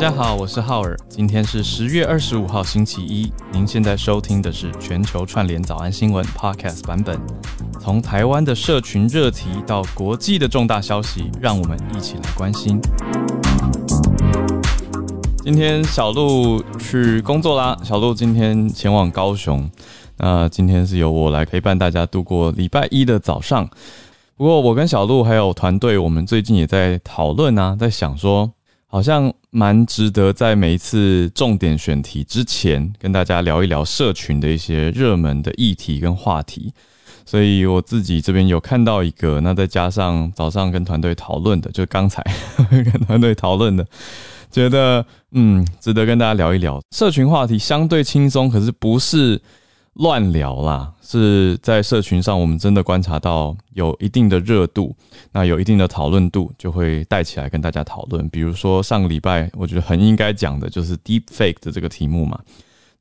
[0.00, 0.96] 大家好，我是浩尔。
[1.10, 3.30] 今天是十月二十五号，星期一。
[3.52, 7.20] 您现在收听的是全球串联早安新闻 Podcast 版本。
[7.78, 12.80] 从台湾的社群热题到国际的重大消息，让我们一起来关心。
[15.44, 19.70] 今天小鹿去工作啦，小鹿今天前往高雄。
[20.16, 23.68] 那今天是由我来陪伴大家度过礼拜一的早上。
[24.38, 28.50] 不过我跟小鹿还有团队，我们最近也在讨论啊，在想说。
[28.92, 36.72] 好像蛮值得在每一次重点选题之前跟大家聊一聊社群的一些热门的议题跟话题，
[37.24, 42.20] 所以我自己这边有看到一个，那再加上早上跟团队讨论的，就刚才
[42.68, 43.86] 跟团队讨论的，
[44.50, 49.40] 觉得嗯值得跟大家聊一聊社群话题，相对轻松，可是不是。
[49.94, 54.94] 乱聊啦，是在社群上，我们真的观察到有一定的热度，
[55.32, 58.26] 那有一定的讨论度，就会带起来跟大家讨论。
[58.30, 62.38] 比如说上个礼拜，我觉得很应该讲的就是 Deepfake 的这个题目嘛，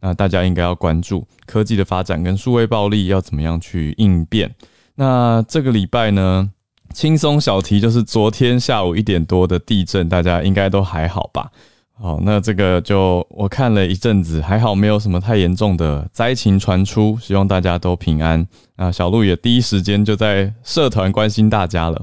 [0.02, 4.54] 那大家应该要关注科技的发展跟数位暴力要怎么样去应变。
[4.96, 6.50] 那这个礼拜呢，
[6.94, 11.52] 轻松小题就是昨天下午一点多的地震，大家应该都还好吧？
[12.02, 18.48] 好，那这个就我看了一阵子，还好没有什么太严重的灾情传出，希望大家都平安。
[18.78, 22.02] 那小鹿也第一时间就在社团关心大家了。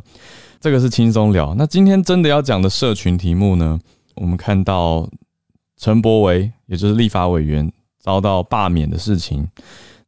[0.60, 1.54] 这个是轻松聊。
[1.56, 3.80] 那今天真的要讲的社群题目呢？
[4.16, 5.08] 我们看到
[5.78, 9.48] 陈柏维，也就是立法委员遭到罢免的事情。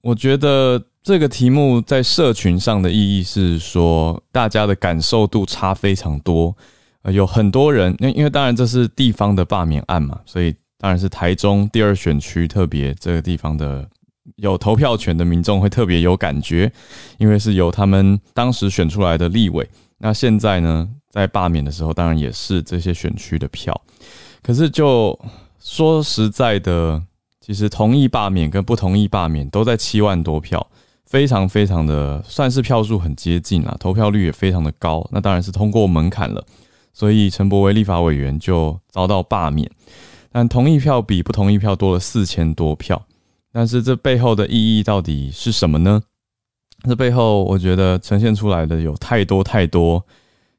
[0.02, 6.54] 我觉得这个题目在社群上的意义是说，大家的感受度差非常多。
[7.10, 13.88] 有很多人，因因为当然这是地方的罢免案嘛，所以当然是台中第二选区特别这个地方的
[14.36, 16.70] 有投票权的民众会特别有感觉，
[17.18, 19.68] 因为是由他们当时选出来的立委。
[19.98, 23.80] 那现在呢，在罢免的时候，当然也是这些选区的票。
[24.42, 25.18] 可是就
[25.58, 27.02] 说实在的，
[27.40, 30.64] 其实同意罢免跟不同意罢免都在七万多票，
[31.04, 35.04] 非常非常的算是票数很接近啦，投票率也非常的高。
[35.10, 36.44] 那当然是通过门槛了。
[36.92, 39.70] 所以陈柏惟立法委员就遭到罢免，
[40.30, 43.06] 但同意票比不同意票多了四千多票。
[43.52, 46.02] 但是这背后的意义到底是什么呢？
[46.84, 50.04] 这背后我觉得呈现出来的有太多太多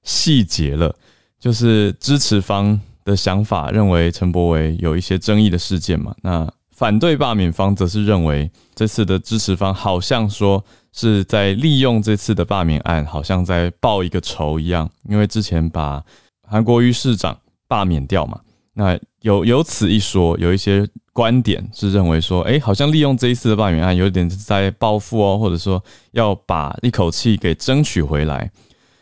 [0.03, 0.93] 细节了。
[1.39, 10.63] 就是支持方的想法认为陈柏惟有一些争议的事件嘛，那反对罢免方则是认为这次的支持方好像说
[10.93, 16.01] 是在利用这次的罢免案，好像在报一个仇一样，因为之前把
[16.47, 18.39] 韩国瑜市长罢免掉嘛？
[18.75, 28.49] 那有有此一说，有一些观点是认为说，诶，好像利用这一次的罢免案，有点在报复哦，或者说要把一口气给争取回来。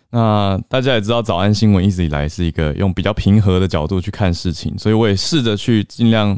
[0.09, 6.36] 那大家也知道，早安新闻一直以来是一个用比较平和的角度去看事情，所以我也试着去尽量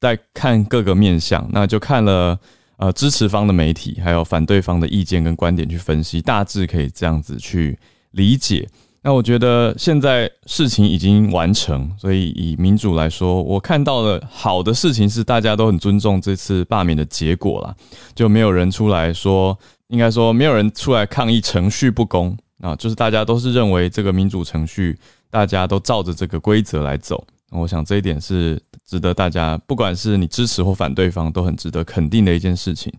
[0.00, 2.38] 在看各个面向，那就看了
[2.78, 7.78] 呃支持方的媒体，还有反对方的意见跟观点去分析，大致可以这样子去
[8.12, 8.66] 理解。
[9.02, 17.74] 那我觉得现在事情已经完成，所以以民主来说，我看到的好的事情是大家都很尊重这次罢免的结果啦，
[18.14, 19.58] 就没有人出来说，
[19.88, 24.98] 应该说没有人出来抗议程序不公啊，就是大家都是认为这个民主程序，
[25.30, 27.26] 大家都照着这个规则来走。
[27.50, 32.92] 我想这一点是值得大家，不管是你支持或反对方，都很值得肯定的一件事情。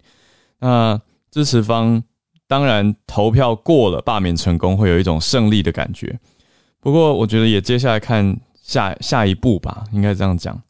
[0.59, 2.03] 那支持方。
[2.47, 6.19] 当然，投票过了，罢免成功，会有一种胜利的感觉。
[6.81, 10.61] 不过，我觉得也接下来看下下一步吧，应该这样讲。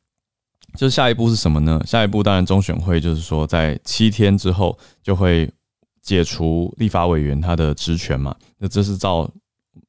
[0.76, 1.82] 就是下一步是什么呢？
[1.84, 5.52] 下一步当然中选会就是说，在七天之后就会
[6.04, 8.36] 解除立法委员他的职权嘛。
[8.60, 9.28] 那这是照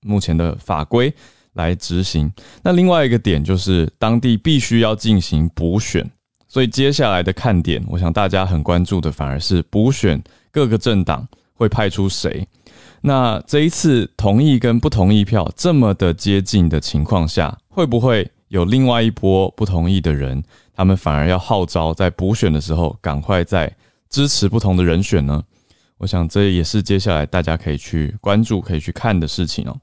[0.00, 1.12] 目前的法规
[1.54, 2.32] 来执行。
[2.62, 6.08] 那另外一个点就是，当地必须要进行补选。
[6.48, 11.26] 所以接下来的看点，我想大家很关注的反而是补选各个政党。
[11.54, 12.44] 会派出谁？
[13.02, 20.42] 那这一次同意跟不同意票这么的接近的情况下，会不会有另外一波不同意的人？
[20.74, 23.72] 他们反而要号召在补选的时候赶快再
[24.08, 25.40] 支持不同的人选呢？
[25.98, 29.78] 我想这也是接下来大家可以去关注、可以去看的事情哦。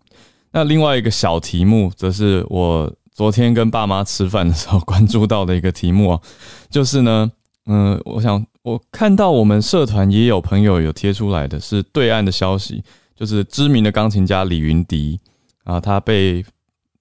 [0.52, 6.22] 那另外一个小题目，则是我昨天跟爸妈吃饭的时候关注到的一个题目啊，
[6.70, 7.32] 就是呢，
[7.66, 8.46] 嗯，我想。
[8.62, 12.84] 我看到我们社团也有朋友有贴出来的是对岸的消息，
[13.16, 15.18] 就是知名的钢琴家李云迪
[15.64, 16.46] 啊，他被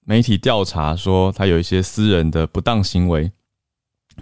[0.05, 3.29] 媒体调查说他有一些私人的不当行为，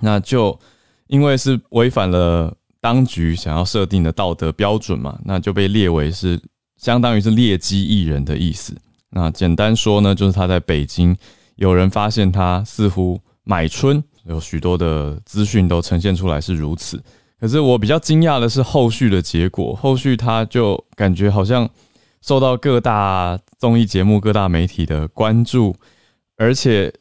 [0.02, 0.60] 那就
[1.06, 6.42] 因为是违反了当局想要设定的道德标准嘛，那就被列为是
[6.76, 8.76] 相当于是劣迹艺人的意思。
[9.10, 11.16] 那简单说呢，就是他在北京
[11.56, 17.02] 有人发现他似乎买春，有许多的资讯都呈现出来是如此。
[17.40, 21.70] 可是我比较惊讶的是后续的结果，后续他就感觉好像
[22.22, 25.76] 受到各大综艺节目、各大媒体的关注，
[26.36, 26.92] 而且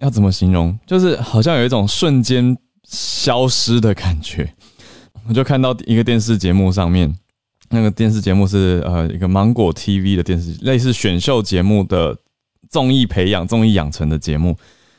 [0.00, 4.52] 要怎么形容，就是好像有一种瞬间消失的感觉。
[5.28, 7.14] 我就看到一个电视节目上面，
[7.70, 12.16] 那个电视节目是呃一个芒果 TV 的电视，类似选秀节目的
[12.70, 14.56] 综艺培养、综艺养成的节目。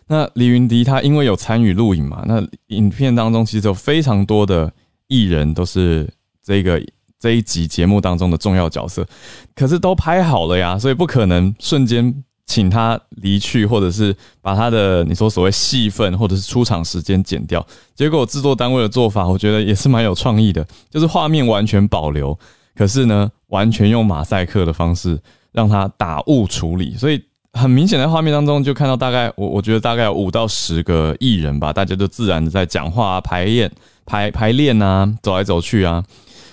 [0.07, 4.71] 那李云迪他因为有参与录影嘛，那影片当中其实有非常多的
[5.07, 6.09] 艺人都是
[6.43, 6.81] 这个
[7.19, 9.05] 这一集节目当中的重要角色，
[9.53, 17.63] 可是都拍好了呀，所以不可能瞬间请他离去，或者是把他的你说所谓戏份或者是出场时间剪掉。
[17.93, 22.35] 结果制作单位的做法，我觉得也是蛮有创意的，就是画面完全保留，
[22.79, 25.19] 可是呢，完全用马赛克的方式
[25.51, 27.21] 让他打雾处理，所以。
[27.51, 33.69] 很明显，在画面当中就看到大概我我觉得大概有五到十个艺人吧，大家都自然的在讲话、排练、
[34.05, 36.01] 排排练啊、走来走去啊，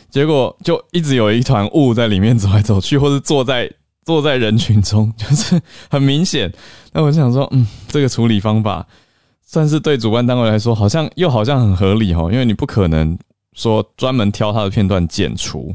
[0.09, 3.71] 结果就一直有一团雾在里面走来走去，或是坐在
[4.07, 6.51] 坐在人群中， 就是很明显。
[6.95, 8.85] 那我想说，嗯，这个处理方法
[9.45, 13.17] 算是对主办单位来说，好像又好像很合理齁，因为你不可能
[13.53, 15.75] 说专门挑他的片段剪除，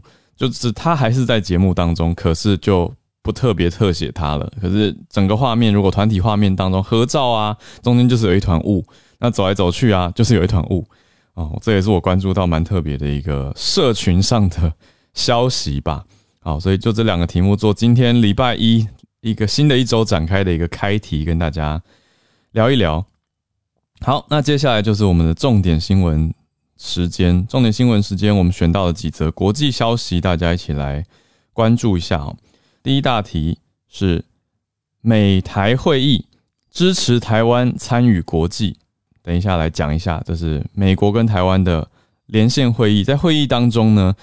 [0.50, 2.94] 就是他还是在节目当中，可是就。
[3.24, 8.84] 不特别特写他了，可是整个画面如果团体画面当中合照啊，中间就是有一团雾，
[9.20, 10.84] 那走来走去啊，就是有一团雾
[11.36, 14.74] 哦，这也是我关注到蛮特别的一个社群上的
[15.14, 16.04] 消息吧。
[16.40, 18.88] 好，所以就这两个题目做今天礼拜一
[19.20, 21.80] 一个新的一周展开的一个开题，跟大家
[22.54, 23.06] 聊一聊。
[24.04, 26.34] 好，那接下来就是我们的重点新闻
[26.84, 31.06] 时间，重点新闻时间，我们选到了几则国际消息，大家一起来
[31.54, 32.36] 关注一下哦。
[32.82, 34.26] 第一大题是
[35.02, 36.26] 美台会议
[36.72, 38.78] 支持台湾参与国际。
[39.22, 41.88] 等一下来讲一下，这是美国跟台湾的
[42.26, 43.04] 连线会议。
[43.04, 44.16] 在会议当中呢，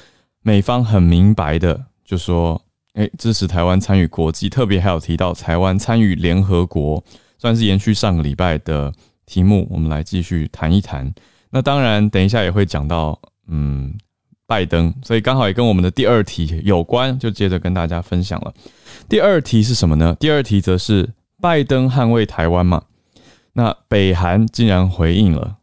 [0.43, 2.61] 美方很明白的就说
[2.95, 7.05] ：“诶，支持台湾参与国际。”特别还有提到台湾参与联合国，
[7.39, 8.93] 算是延续上个礼拜的
[9.27, 9.69] 题目。
[9.71, 11.15] 我们来继续谈一谈。
[11.51, 13.19] 那当然，等一下也会讲到，
[13.49, 13.97] 嗯。
[14.49, 18.55] 拜登，所以刚好也跟我们的第二题有关，就接着跟大家分享了。
[19.07, 20.17] 第二题是什么呢？
[20.19, 21.07] 第二题则是
[21.39, 22.83] 拜登捍卫台湾嘛？
[23.53, 25.59] 那北韩竟然回应了，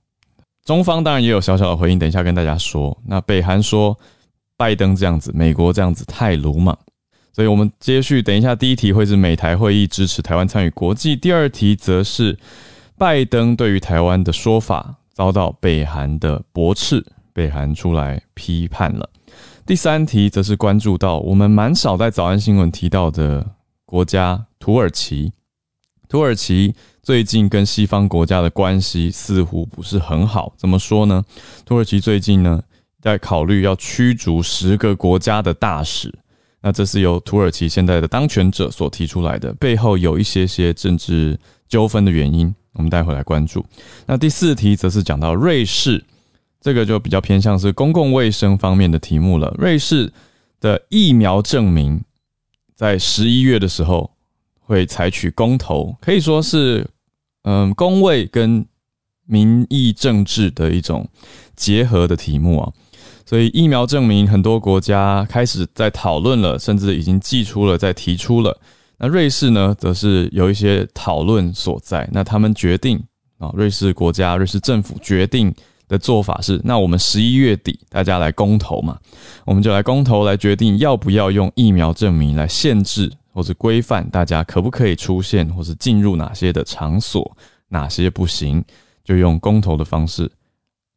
[0.63, 2.95] 中方当然也有小小的回应，等一下跟大家说。
[3.07, 3.97] 那北韩说
[4.55, 6.77] 拜登这样子，美国这样子太鲁莽，
[7.33, 12.37] 所以我们接续，等一下第一题会是美台会议支持台湾参与国际，第二题则是
[12.99, 17.03] 拜登对于台湾的说法遭到北韩的驳斥。
[17.33, 19.09] 北韩出来批判了。
[19.65, 23.45] 第三题则是关注到我们蛮少在早安新闻提到的
[23.85, 25.33] 国家土耳其。
[26.07, 26.73] 土耳其
[27.03, 30.53] 最近跟西方国家的关系似乎不是很好。
[30.55, 31.25] 怎么说呢？
[31.65, 32.61] 土耳其最近呢
[33.01, 36.13] 在考虑要驱逐十个国家的大使。
[36.61, 42.55] 那这是由土耳其现在的当权者所提出来的，背后有一些些政治纠纷的原因。
[42.75, 43.65] 我们待会来关注。
[44.05, 46.03] 那第四题则是讲到瑞士。
[46.61, 49.53] 这个就比较偏向是公共卫生方面的题目了。
[49.59, 50.11] 瑞士
[50.59, 52.03] 的疫苗证明
[52.75, 54.09] 在十一月的时候
[54.61, 56.87] 会采取公投，可以说是
[57.43, 58.65] 嗯公卫跟
[59.27, 61.07] 民意政治的一种
[61.55, 62.73] 结合的题目啊。
[63.27, 68.59] 所以疫苗证明很多国家开始在讨论了，甚至已经祭出了，在提出了。
[68.97, 72.07] 那瑞士呢，则是有一些讨论所在。
[72.11, 73.01] 那他们决定
[73.37, 75.53] 啊，瑞士国家、瑞士政府决定。
[75.87, 78.97] 的做法是，那我们十一月底大家来公投嘛，
[79.45, 87.37] 我们就来公投来决定要不要用疫苗证明来限制或者规范大家可不可以出现或是进入哪些的场所，
[87.67, 88.65] 哪些不行，
[89.03, 90.27] 就用公投的方式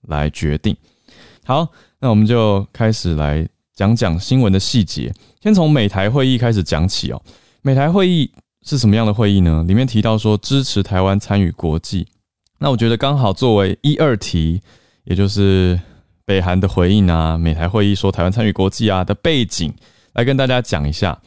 [0.07, 0.75] 来决定。
[1.45, 1.69] 好，
[2.00, 5.12] 那我们就开始来讲讲新闻的细节，
[5.43, 7.21] 先从美台会议开始讲起哦。
[7.68, 8.32] 美台会议
[8.62, 9.62] 是什么样的会议呢？
[9.68, 12.08] 里面提到说支持台湾参与国际。
[12.60, 14.62] 那我觉得刚好作为一二题，
[15.04, 15.78] 也就是
[16.25, 19.70] 北韩的回应啊，美台会议说台湾参与国际啊的背景，
[20.14, 21.20] 来跟大家讲一下。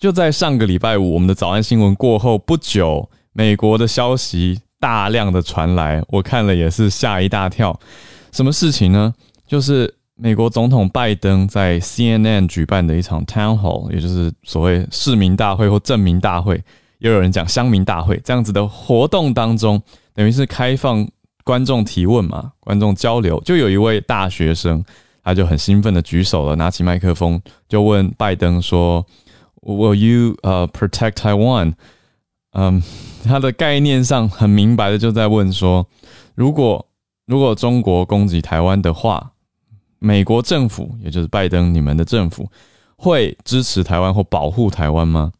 [0.00, 7.78] 就在上个礼拜五，我们的早安新闻过后不久，美国的消息大量的传来，我看了也是吓一大跳。
[8.32, 9.14] 什么事情呢？
[9.46, 16.60] 就是美国总统拜登在 CNN 举办的一场 Town Hall，也就是所谓市民大会或镇民大会，
[16.98, 19.80] 也有人讲乡民大会这样子的活动当中。
[20.14, 21.08] 等于是开放
[21.44, 24.84] 观众提问嘛，观众交流，就有一位大学生，
[25.22, 29.06] 他就很兴奋的举手了，拿起麦克风就问拜登说
[29.62, 31.74] ：“Will you uh protect Taiwan？”
[32.54, 32.82] 嗯，
[33.22, 35.86] 他的概念上很明白的就在问说，
[36.34, 36.84] 如果
[37.24, 39.30] 如果中国攻击台湾的话，
[39.98, 42.50] 美国政府也就是拜登你们的政府
[42.96, 45.32] 会支持台湾或保护台湾吗？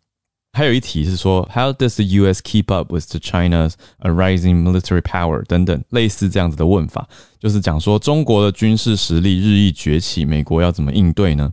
[0.54, 2.40] 还有一题是说，How does the U.S.
[2.42, 5.44] keep up with the China's rising military power？
[5.44, 7.06] 等等，类似这样子的问法，
[7.38, 11.52] 就是讲说中国的军事实力日益崛起，美国要怎么应对呢？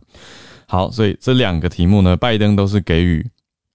[0.66, 3.24] 好，所以这两个题目呢，拜登都是给予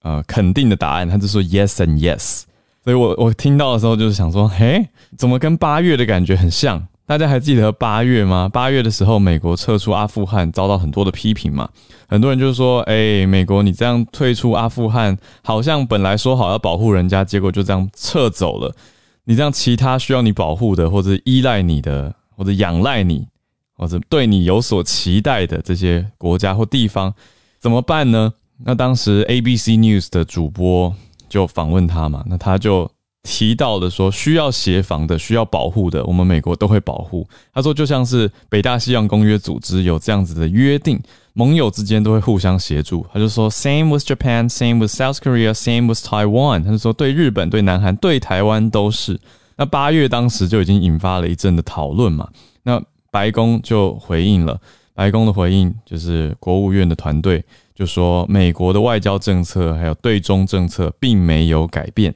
[0.02, 2.42] 呃肯定的答案，他就说 Yes and Yes。
[2.84, 6.88] 所以我我听到的时候就是想说，嘿，怎么跟八月的感觉很像？
[7.04, 8.48] 大家还记得八月吗？
[8.48, 11.68] 八月的时候，美国撤出阿富汗，遭到很多的批评嘛。
[12.08, 18.74] 很多人就说，哎、美国你这样退出阿富汗，好像本来说好要保护人家，结果就这样撤走了。
[19.24, 23.26] 你这样，其他需要你保护的，或者依赖你的，或者仰赖你，
[23.76, 27.12] 或者对你有所期待的这些国家或地方，
[27.58, 28.32] 怎么办呢？
[28.64, 30.94] 那当时 ABC News 的主播
[31.28, 32.90] 就访问他嘛，那他就。
[33.22, 37.26] 提到的说，需要协防的、需要保护的，我们美国都会保护。
[37.54, 41.00] 他说，就像是北大西洋公约组织有这样子的约定，
[41.32, 43.06] 盟友之间都会互相协助。
[43.12, 46.64] 他就说，Same with Japan, same with South Korea, same with Taiwan。
[46.64, 49.20] 他就说，对日本、对南韩、对台湾都是。
[49.56, 52.28] 那八月当时就已经引发了一阵的讨论嘛。
[52.64, 54.60] 那白宫就回应了，
[54.94, 62.12] 白宫的回应就是国务院的团队就说，美国的外交政策还有对中政策并没有改变。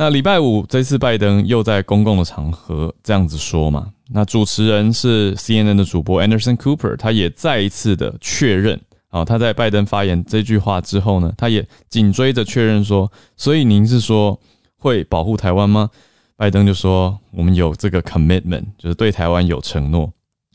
[0.00, 14.38] 那礼拜五这次拜登又在公共的场合这样子说嘛，那主持人是 CNN 的主播 Anderson Cooper，他也再一次的确认啊，他在拜登发言这句话之后呢，他也紧追着确认说，所以您是说
[14.78, 15.90] 会保护台湾吗？
[16.36, 20.08] 拜登就说我们有这个 commitment，就是对台湾有承诺。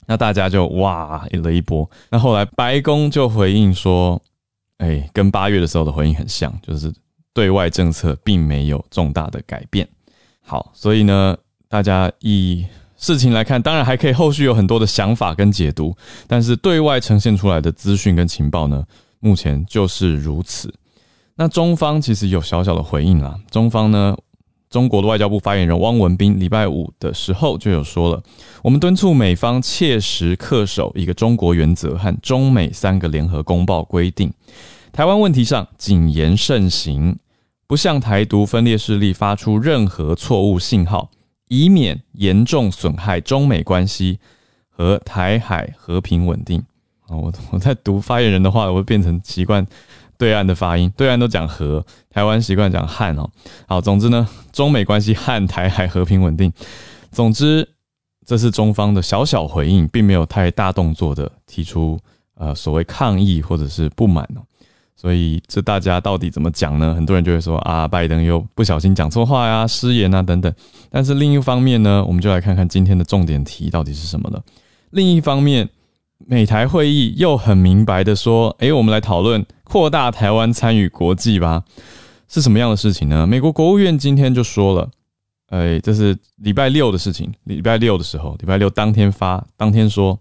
[0.08, 1.90] 那大家就哇了一波。
[2.10, 4.22] 那后来白宫就回应说，
[4.78, 6.94] 哎，跟八月的时候的回应很像，就是。
[7.34, 9.88] 对外政策并没有重大的改变。
[10.42, 11.38] 好，所以呢，
[11.68, 12.66] 大家以
[12.98, 15.96] 事情来看，当然还可以后续有很多的想法跟解读，
[16.28, 18.86] 但是对外呈现出来的资讯跟情报呢，
[19.20, 20.74] 目前就是如此。
[21.36, 23.40] 那中方其实有小小的回应啦。
[23.50, 24.16] 中方呢，
[24.70, 28.22] 中国的外交部发言人汪文斌礼拜五的时候就有说了，
[28.62, 34.32] 我们敦促美方切实恪守一个中国原则和中美三个联合公报规定，
[34.92, 37.18] 台湾问题上谨言慎行。
[37.74, 41.10] 不向台独分裂势力发出任何错误信号，
[41.48, 44.20] 以免严重损害中美关系
[44.70, 46.60] 和台海和平稳定。
[47.08, 49.66] 啊，我我在读发言人的话，我会变成习惯
[50.20, 53.28] 对岸的发音，对岸都讲和，台湾习惯讲汉哦。
[53.68, 56.54] 好，总之呢，中美关系和台海和平稳定。
[57.10, 57.68] 总之，
[58.24, 62.00] 这是中方的小小回应，并没有太大动作的提出
[62.36, 64.46] 呃所谓抗议或者是不满哦。
[64.96, 66.94] 所以这大家到底怎么讲呢？
[66.96, 70.54] 很多人就会说啊，拜登又不小心讲错话呀、失言啊等等。
[70.90, 74.42] 但是另一方面呢，我们就来看看今天的重点题到底是什么了。
[74.92, 75.68] 另一方面，
[76.20, 81.64] 美台会议又很明白的说，诶，我们来讨论扩大台湾参与国际吧，
[82.30, 83.28] 是什么样的事情呢？
[83.28, 84.90] 美国国务院今天就说了，
[85.50, 90.18] 诶，这是礼拜六的事情，礼拜六的时候，礼拜六当天发，当天说，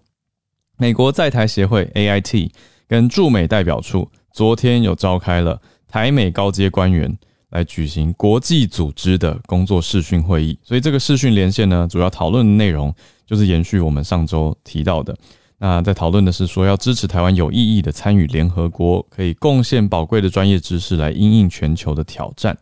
[0.77, 2.51] 美国在台协会 AIT
[2.89, 4.11] 跟驻美代表处。
[4.33, 7.17] 昨天有召开了台美高阶官员
[7.51, 12.95] 来举行国际组织的工作视讯会议，所以这个视讯连线呢，主要讨论的内容
[13.27, 15.17] 就是延续我们上周提到的。
[15.59, 22.57] 那在讨论的是说，要支持台湾有意义的参与联合国，可以贡献宝贵的专业知识来因应全球的挑战。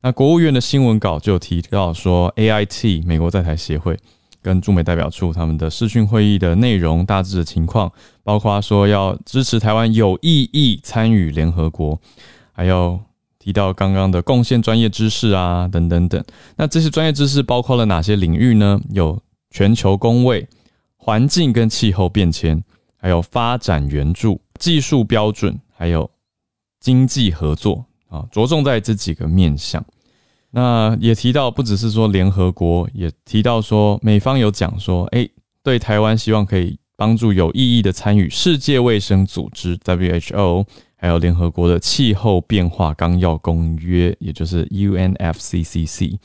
[0.00, 3.96] 那国务院的新闻稿就提到说，AIT 美国在台协会。
[4.42, 7.90] 跟驻美代表处他们的视讯会议的内容大致的情况，
[8.24, 11.98] 包括说要支持台湾有意义参与联合国，
[12.52, 13.00] 还有
[13.38, 16.22] 提到刚刚的贡献专业知识啊等等等。
[16.56, 18.80] 那这些专业知识包括了哪些领域呢？
[18.90, 19.20] 有
[19.50, 20.48] 全球公卫、
[20.96, 22.62] 环境跟气候变迁，
[22.96, 26.10] 还有发展援助、技术标准，还有
[26.80, 29.84] 经济合作啊，着重在这几个面向。
[30.54, 35.30] 那也提到，不只是说联合国，也提到说美方有讲说，诶，
[35.62, 40.66] 对台湾希望可以帮助有意义的参与世界卫生组织 WHO，
[40.96, 46.18] 还有联合国的气候变化纲要公约，也就是 UNFCCC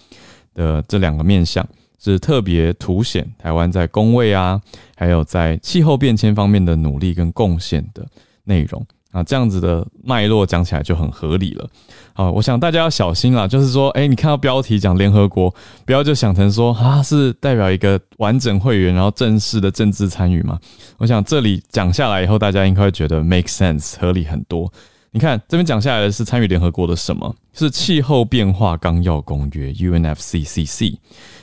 [0.53, 1.65] 的这两个面向，
[1.97, 4.61] 是特别凸显台湾在公卫啊，
[4.97, 8.05] 还有在气候变迁方面的努力跟贡献的
[8.43, 8.85] 内容。
[9.17, 11.67] 啊，这样子的脉络讲起来就很合理了。
[12.13, 15.51] 好，我想大家要小心啦，就是说，哎，你看到标题讲联合国，
[15.85, 20.59] 不要就想成说啊，是代表一个完整会员，然后正式的政治参与嘛。
[20.99, 24.71] 我想这里讲下来以后，大家应该会觉得 make sense，合理很多。
[25.09, 27.35] 你看这边讲下来的是参与联合国的什么？
[27.53, 30.95] 是气候变化纲要公约 （UNFCCC）。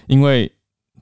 [0.06, 0.52] 因为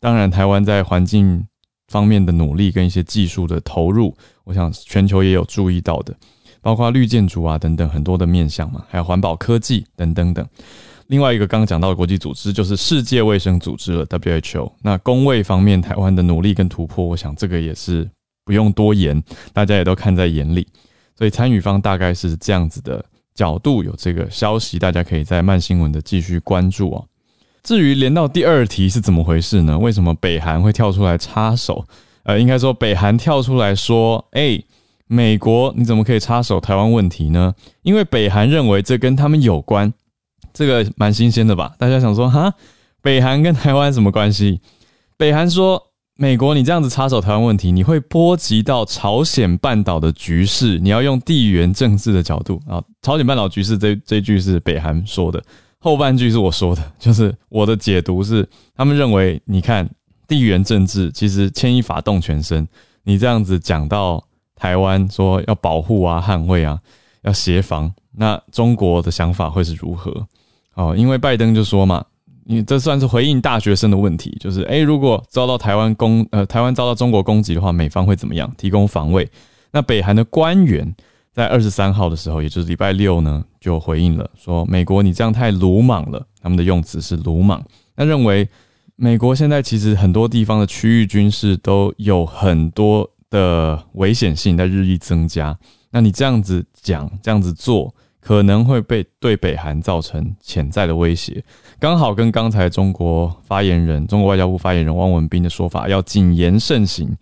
[0.00, 1.46] 当然，台湾在环境
[1.88, 6.14] 方面的努力跟一些技术的投入，我想全球也有注意到的，
[6.62, 10.46] 包括绿建筑啊等等很多的面向嘛，还有环保科技等等等。
[11.08, 14.72] 另外一个刚刚讲到的国际组织就是世界卫生组织了 （WHO）。
[14.80, 18.08] 那公卫方面，台湾的努力跟突破，我想这个也是
[18.44, 20.66] 不用多言，大家也都看在眼里。
[21.18, 23.04] 所以参与方大概是这样子的
[23.34, 27.04] 角度，有这个消息，大家可以在慢新闻的继续关注哦。
[27.62, 29.78] 至于连到第二题是怎么回事呢？
[29.78, 31.84] 为什么北韩会跳出来插手？
[32.22, 34.64] 呃，应该说北韩跳出来说：“诶，
[35.12, 39.92] 美国你怎么可以插手台湾问题呢？”因为北韩认为这跟他们有关，
[40.54, 41.74] 这个蛮新鲜的吧？
[41.78, 42.54] 大家想说哈，
[43.02, 44.62] 北韩跟台湾什么关系？
[45.18, 55.44] 北韩说：“美国你这样子插手台湾问题，你会波及到朝鲜半岛的局势，你要用地缘政治的角度啊。”朝鲜半岛局势这这句是北韩说的。
[55.78, 59.90] 后半句是我说的，就是我的解读是，他们认为，你看
[60.26, 62.66] 地缘政治其实牵一发动全身，
[63.04, 64.24] 你这样子讲到
[64.62, 66.78] 台湾说要保护啊、捍卫啊、
[67.22, 70.24] 要协防，那中国的想法会是如何？
[70.74, 72.04] 哦，因为拜登就说嘛，
[72.44, 78.48] 你这算是回应大学生的问题，就是诶，如果遭到台湾攻，呃，台湾遭到中国攻击的话，美方会怎么样？
[78.56, 79.28] 提供防卫？
[79.72, 80.94] 那北韩的官员。
[81.34, 87.64] 在二十三号的时候，也就是礼拜六呢，就回应了说：“美国，你这样太鲁莽了。”他们的用词是鲁莽。
[87.96, 88.46] 那认为
[88.96, 95.58] 美国现在其实很多地方的区域军事都有很多的危险性在日益增加。
[95.90, 101.42] 那你这样子讲，这样子做，可能会被对北韩造成潜在的威胁。
[101.80, 107.16] 刚好跟刚才中国发言人、中国外交部发言人汪文斌的说法要谨言慎行。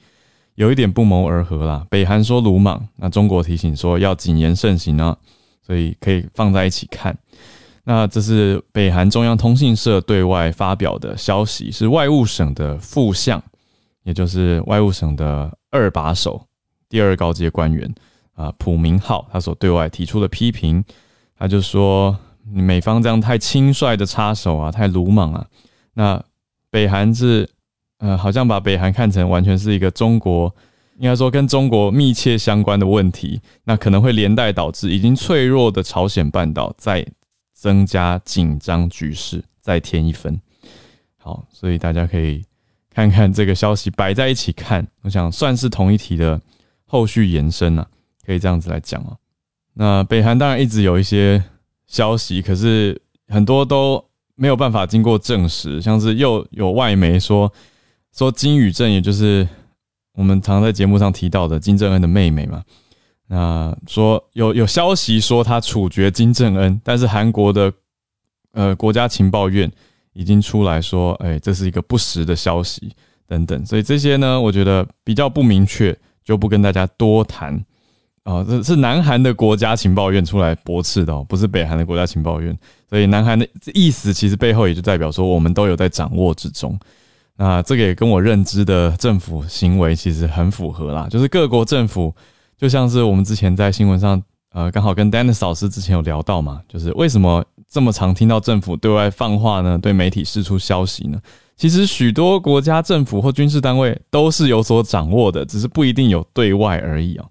[0.57, 1.87] 有一点不谋而合啦。
[1.89, 5.17] 北韩说鲁莽，那中国提醒说要谨言慎行啊，
[5.65, 7.17] 所以可以放在一起看。
[7.85, 13.43] 那这是北韩中央通讯社对外发表的消息，是外务省的副相，
[14.03, 16.47] 也就是外务省的二把手、
[16.89, 17.93] 第二高阶官员
[18.35, 20.85] 啊，朴明浩他所对外提出的批评，
[21.39, 25.47] 他就说美方这样太轻率的插手啊，太鲁莽啊。
[25.95, 26.23] 那
[26.71, 27.49] 北韩是。
[28.03, 30.51] 呃，好像把北韩看成完全是一个中国，
[30.97, 37.07] 应该说跟中国密切相关的问题，那可能会连带导致已经脆弱的朝鲜半岛再
[37.53, 40.41] 增加紧张局势，再添一分。
[41.19, 42.43] 好，所以大家可以
[42.95, 46.41] 看看这个消息摆在一起看，我想算是同一题的
[46.85, 47.87] 后续延伸啊，
[48.27, 49.17] 可以这样子来讲啊。
[49.75, 51.43] 那北韩当然一直有一些
[51.87, 57.53] 消息，可是很多都没有办法经过证实，像是又有外媒说。
[58.13, 59.49] 说金宇镇，也就是
[60.15, 62.61] 我们常在节目上提到的金正恩的妹妹嘛。
[63.29, 67.73] 那说有有消息说他处决金正恩，但是韩国的
[68.51, 69.71] 呃国家情报院
[70.13, 72.93] 已经出来说，哎，这是一个不实的消息
[73.27, 73.65] 等等。
[73.65, 77.55] 所以这些呢，我觉得比较不明确，就不跟大家多谈
[78.25, 78.45] 啊。
[78.45, 82.57] 这是南韩的国家情报院出来驳斥的，不是北韩的国家情报院。
[82.89, 86.79] 所以南韩的意思其实背后也就代表说，我们都有在掌握之中。
[87.37, 92.15] 那这个也跟我认知的政府行为其实很符合啦，就是各国政府
[92.59, 99.79] 就像是我们之前在新闻上，呃，刚好跟 Dennis 老师之前有聊到嘛，就是为什么这么常听到政府对外放话呢？
[99.79, 101.21] 对媒体释出消息呢？
[101.57, 107.25] 其实许多国家政府或军事单位都是有所掌握的，只是不一定有对外而已啊。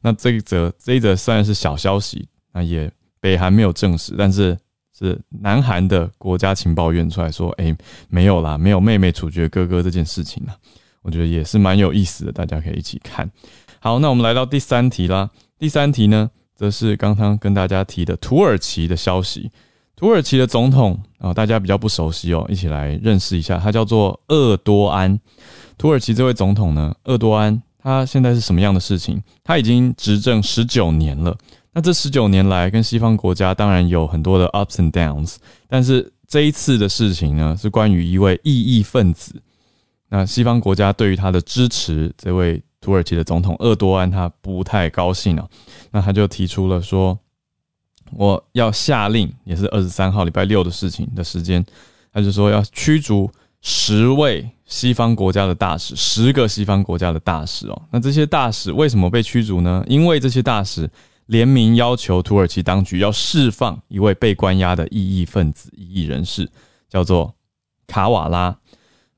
[0.00, 4.56] 那这一则这一则虽然是小消息，那也北韩没有证实，但是。
[4.94, 7.74] 是南韩的国家情报院出来说：“哎，
[8.08, 10.52] 没有啦，没有妹妹处决哥哥这件事情呢。”
[11.00, 13.28] 我觉得也是蛮有意思的，大家可以一起看。
[13.80, 15.30] 好，那我们来到第三题啦。
[15.58, 19.50] 第三题呢，则是刚刚跟大家提的土耳其的消息。
[20.02, 23.56] 土耳其的总统啊，大家比较不熟悉哦，一起来认识一下。
[23.56, 25.16] 他叫做厄多安。
[25.78, 29.22] 土耳其这位总统呢，厄多安，他现在是什么样的事情？
[29.44, 31.38] 他已经执政十九年了。
[31.72, 35.36] 那这十九年来，跟西方国家当然有很多的 ups and downs，
[35.68, 39.40] 但是这一次的事情呢，是关于一位异议分子。
[40.08, 45.48] 那西方国家对于他的支持，这位土耳其的总统厄多安，他不太高兴了。
[45.92, 47.16] 那他就提出了说，
[48.16, 51.64] 我要下令，也是二十三号礼拜六的事情的时间，
[52.12, 57.82] 他就说要驱逐十位西方国家的大使，十个西方国家的大使哦。
[57.90, 59.84] 那这些大使为什么被驱逐呢？
[59.88, 60.90] 因为这些大使。
[61.26, 66.50] 联名要求土耳其当局要释放一位被关押的异议分子、异议人士，
[66.90, 67.32] 叫做
[67.86, 68.54] 卡瓦拉。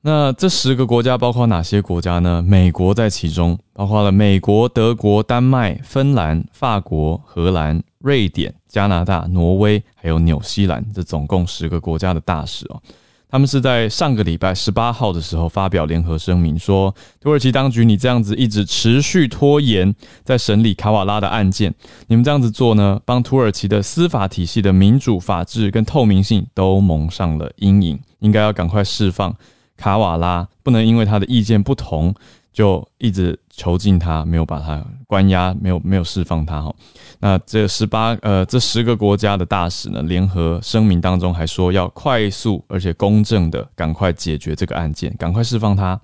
[0.01, 2.41] 那这十个国家包括哪些国家呢？
[2.41, 12.81] 美国在其中，包括了美国、德国、丹麦、芬兰、法国、荷兰、瑞典、加拿大、挪威还有纽西兰这总共十个国家的大使哦。
[13.29, 21.73] 他们是在上个礼拜十八号的时候发表联合声明，说土耳其当局，你这样子一直持续拖延在审理卡瓦拉的案件，
[22.07, 29.33] 你们这样子做呢，帮土耳其的司法体系的民主、法治跟透明性都蒙上了阴影，应该要赶快释放
[29.77, 32.13] 卡瓦拉，不能因为他的意见不同。
[32.55, 36.73] 就一直囚禁他，没有把他关押，没有没有释放他哈。
[37.19, 45.99] 那这十八呃这十个国家的大使呢，联合声明当中还说要快速而且公正的赶快解决这个案件，赶快释放他。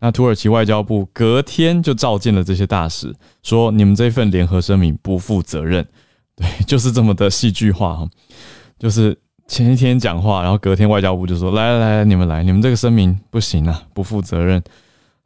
[0.00, 5.86] 那土耳其外交部隔天就召见了这些大使，说你们这份联合声明不负责任。
[6.34, 8.08] 对， 就是这么的戏剧化哈，
[8.80, 14.60] 就是前一天讲话，然后隔天外交部就说来来来，你们来，你们这个声明不行啊，不负责任。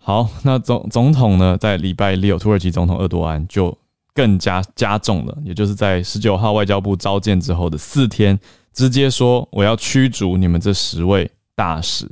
[0.09, 3.77] 好，那总总统呢，在礼拜六，土耳其总统厄多安就
[4.15, 8.41] 更加加重了，也就是在十九号外交部召见之后的四天，
[8.73, 12.11] 直接说我要驱逐你们这十位大使。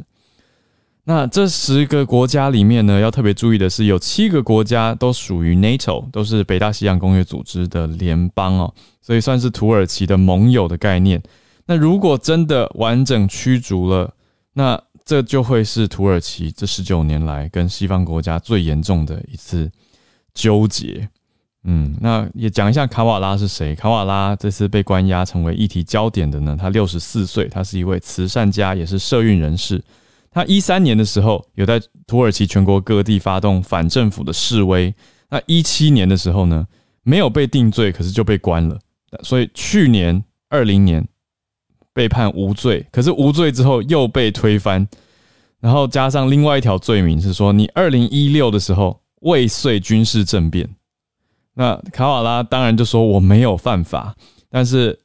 [1.05, 11.23] 那这十个国家里面呢，要特别注意的是，有七个国家都属于 NATO，都是北大西洋公约组织的联邦哦，所以算是土耳其的盟友的概念。
[11.65, 14.13] 那如果真的完整驱逐了，
[14.53, 19.71] 那这就会是土耳其这十九年来跟西方国家最严重的一次
[20.35, 21.09] 纠结。
[21.63, 23.73] 嗯，那也讲一下卡瓦拉是谁？
[23.77, 26.57] 卡瓦拉这次被关押成为议题焦点的呢？
[26.61, 29.81] 他六十四岁，他是一位慈善家，也是社运人士。
[30.31, 34.93] 他一三年的时候有在土耳其全国各地发动反政府的示威。
[35.31, 36.67] 那一七年的时候呢，
[37.05, 38.77] 没有被定罪，可是就被关了。
[39.23, 41.07] 所以去年二零年。
[41.97, 44.87] 被判无罪，可是无罪之后又被推翻，
[45.61, 50.69] 然后加上另外一条罪名是说，你二零一六的时候未遂军事政变。
[51.55, 54.15] 那卡瓦拉当然就说我没有犯法，
[54.51, 54.99] 但是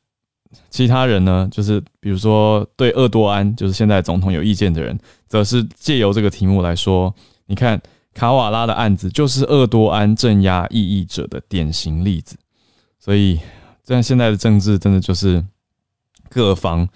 [0.69, 4.99] 其他人呢，就是比如说对厄多安，就是现在总统有意见的人，
[5.30, 7.82] 则是借由这个题目来说，你看
[8.13, 12.36] 卡瓦拉的案子就是厄多安镇压异议者的典型例子。
[12.99, 13.39] 所以，
[13.86, 15.41] 这样现在的政治真的就是。
[16.31, 16.87] 各方，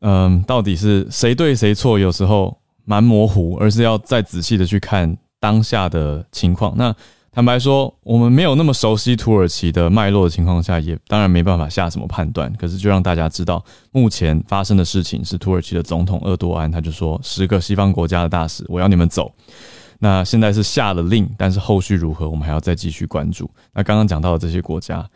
[0.00, 1.98] 嗯，到底是谁对谁错？
[1.98, 6.72] 有时候蛮模糊，而是要再仔细的去看当下的情况。
[6.76, 6.94] 那
[7.32, 12.52] 坦白说，我们没有那么熟悉土耳其的脉络的情况下，也当然没办法下什么判断。
[12.54, 19.30] 可是，就让大家知道，目前发生的事情是土耳其的总统厄多安，他就说十个西方国家的大使，我要你们走。
[19.98, 23.48] 那现在是下了令，但是后续如何，我们还要再继续关注。
[23.74, 25.08] 那刚刚讲到的这些国家。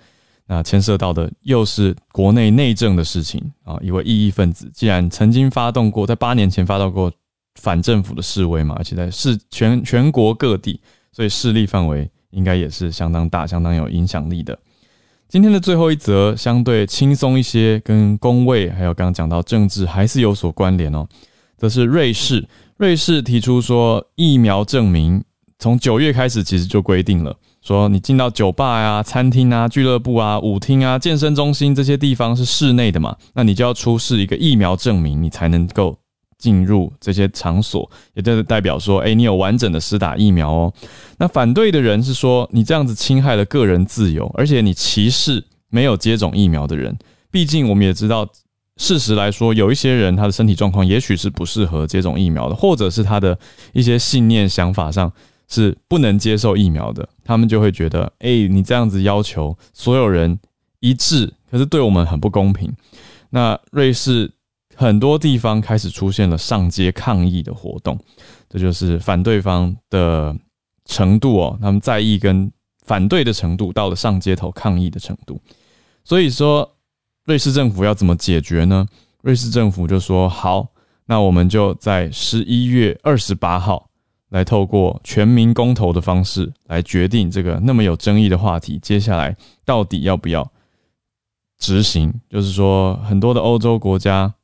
[0.46, 3.78] 那牵涉到的又是国内内政的事情啊！
[3.80, 7.11] 一位异议分子既然曾经发动过，在八年前发动过
[7.61, 10.78] 反政府的示威嘛，而且在是全全国各地，
[11.12, 14.59] 所以势力范围应该也是相当大、相当有影响力的。
[15.28, 21.09] 今天的最后一则相对轻松一些，跟工位还有刚刚讲到政治还是有所关联哦。
[21.57, 25.24] 则是瑞士，瑞士提出说疫苗证明
[25.59, 27.35] 从九月开始其实就规定了。
[27.64, 35.96] 说你进到酒吧呀、啊、餐厅啊、俱乐部啊、舞厅啊、健身中心这些地方是室内的嘛，那你就要出示一个疫苗证明，你才能够
[36.37, 40.72] 进入这些场所，也就是代表说，哎，你有完整的施打疫苗哦。
[41.16, 46.94] 那反对的人是说，你这样子侵害了个人自由，而且你歧视没有接种疫苗的人。
[47.31, 48.29] 毕竟我们也知道，
[48.77, 53.38] 事实来说，有一些人他的身体状况也许是不适合接种疫苗的，或者是他的
[53.72, 55.11] 一些信念想法上。
[55.48, 60.38] 是不能接受疫苗的，他们就会觉得，哎、你这样子要求所有人
[60.80, 62.72] 一致，可是对我们很不公平。
[63.30, 64.30] 那瑞士
[64.74, 67.98] 很多地方开始出现了上街抗议的活动，
[68.48, 70.37] 这就是反对方的
[70.85, 72.50] 程度哦，他们在意跟
[72.85, 75.40] 反对的程度到了上街头抗议的程度。
[76.04, 76.76] 所以说，
[77.24, 78.87] 瑞士政府要怎么解决呢？
[79.22, 80.68] 瑞士政府就说，好，
[81.07, 83.88] 那我们就在十一月二十八号。
[84.30, 90.50] 来透过全民公投的方式来决定这个那么有争议的话题，接下来到底要不要
[91.58, 92.12] 执行？
[92.28, 94.34] 就是说，很多的欧洲国家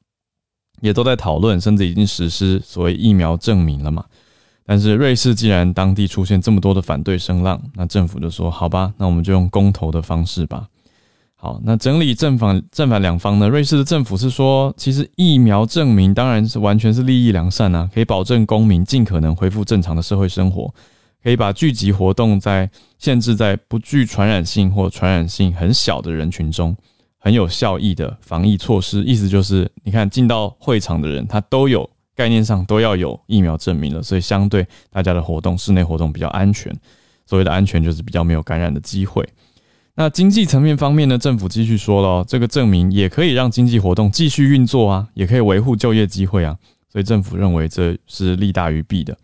[0.81, 4.05] 也都在讨论，甚至已经实施所谓疫苗证明了嘛。
[4.65, 10.69] 但是瑞士既然当地出现这么多的反对声浪，那政府就说：“好吧，那我们就用公投的方式吧。”
[11.43, 13.49] 好，那整理正反正反两方呢？
[13.49, 20.71] 瑞士的政府是说，其实疫苗证明当然是完全是利益良善啊，可以保证公民尽可能恢复正常的社会生活，
[21.23, 26.77] 可以把聚集活动在限制在不具传染性或传染性很小的人群中，
[27.17, 29.03] 很有效益的防疫措施。
[29.05, 36.71] 意思就是，你看进到会场的人，他都有概念上都要有疫苗证明了，所以相对大家的活动，室内活动比较安全。
[37.25, 39.27] 所谓的安全，就是比较没有感染的机会。
[40.01, 46.57] 那经济层面方面呢，政府继续说了，这个证明也可以让经济活动继续运作啊，也可以维护就业机会啊，
[46.91, 49.15] 所以政府认为这是利大于弊的。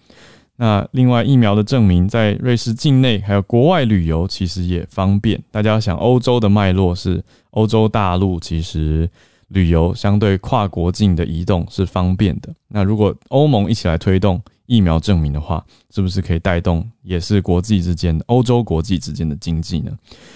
[0.56, 5.42] 那另外，疫苗的证明在瑞士境内还有国外旅游其实也方便。
[5.50, 9.08] 大家要想，欧洲的脉络是欧洲大陆，其实
[9.48, 12.54] 旅游相对跨国境的移动是方便的。
[12.68, 19.92] 那如果欧盟一起来推动，疫苗证明的话，是不是可以带动也是国际之间欧洲国际之间的经济呢？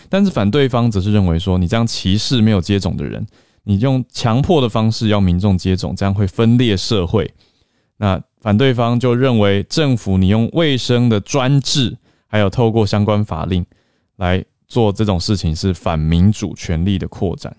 [0.09, 3.27] 但是反对方则是认为说，你这样歧视没有接种的人，
[3.65, 7.33] 你用强迫的方式要民众接种，这样会分裂社会。
[7.99, 13.65] 那反对方就认为，政府你用卫生的专制，还有透过相关法令
[14.17, 17.55] 来做这种事情，是反民主权力的扩展。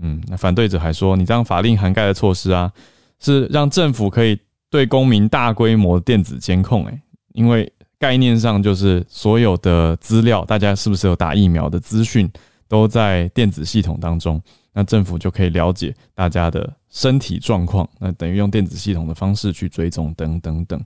[0.00, 2.72] 嗯，那反对者还说，你这样法令涵盖的措施啊，
[3.20, 4.38] 是让政府可以。
[4.70, 7.00] 对公民大规模电子监控，诶，
[7.32, 12.30] 因为概念上就是所有的资料，大家是不是有打疫苗的资讯，
[12.68, 14.40] 都在电子系统当中，
[14.72, 20.80] 那政府就可以了解大家的身体状况，那等于用电子系统的方式去追踪，等等等。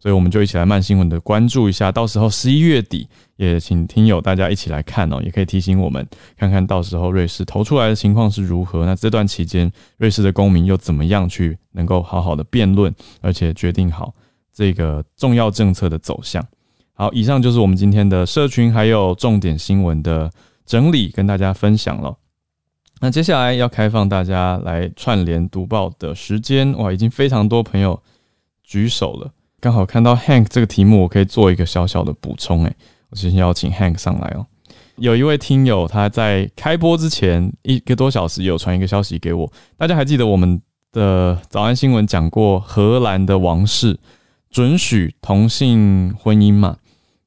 [0.00, 6.06] 所以我们就一起来慢新闻的关注一下，到时候十一月底也请听友大家一起来看哦，也可以提醒我们
[6.36, 8.86] 看看到时候瑞士投出来的情况是如何。
[8.86, 14.14] 那这段期间，瑞士的公民又怎么样去能够好好的辩论，而且决定好
[14.54, 16.46] 这个重要政策的走向。
[16.92, 20.30] 好，以上就是我们今天的社群还有重点新闻的
[20.64, 22.16] 整理，跟大家分享了。
[23.00, 28.00] 那接下来要开放大家来串联读报的时间，哇，已经非常多朋友
[28.62, 29.32] 举手了。
[29.60, 32.64] 刚好看到 Hank 这个题目，我可以做一个小小的补充。
[32.64, 32.76] 诶，
[33.10, 34.46] 我先邀请 Hank 上来哦。
[34.96, 40.60] 有一位听友他在开播之前一个多小时有传一个消息给我，大家还记得我们
[40.92, 43.98] 的早安新闻讲过荷兰的王室
[44.50, 46.76] 准许同性婚姻嘛？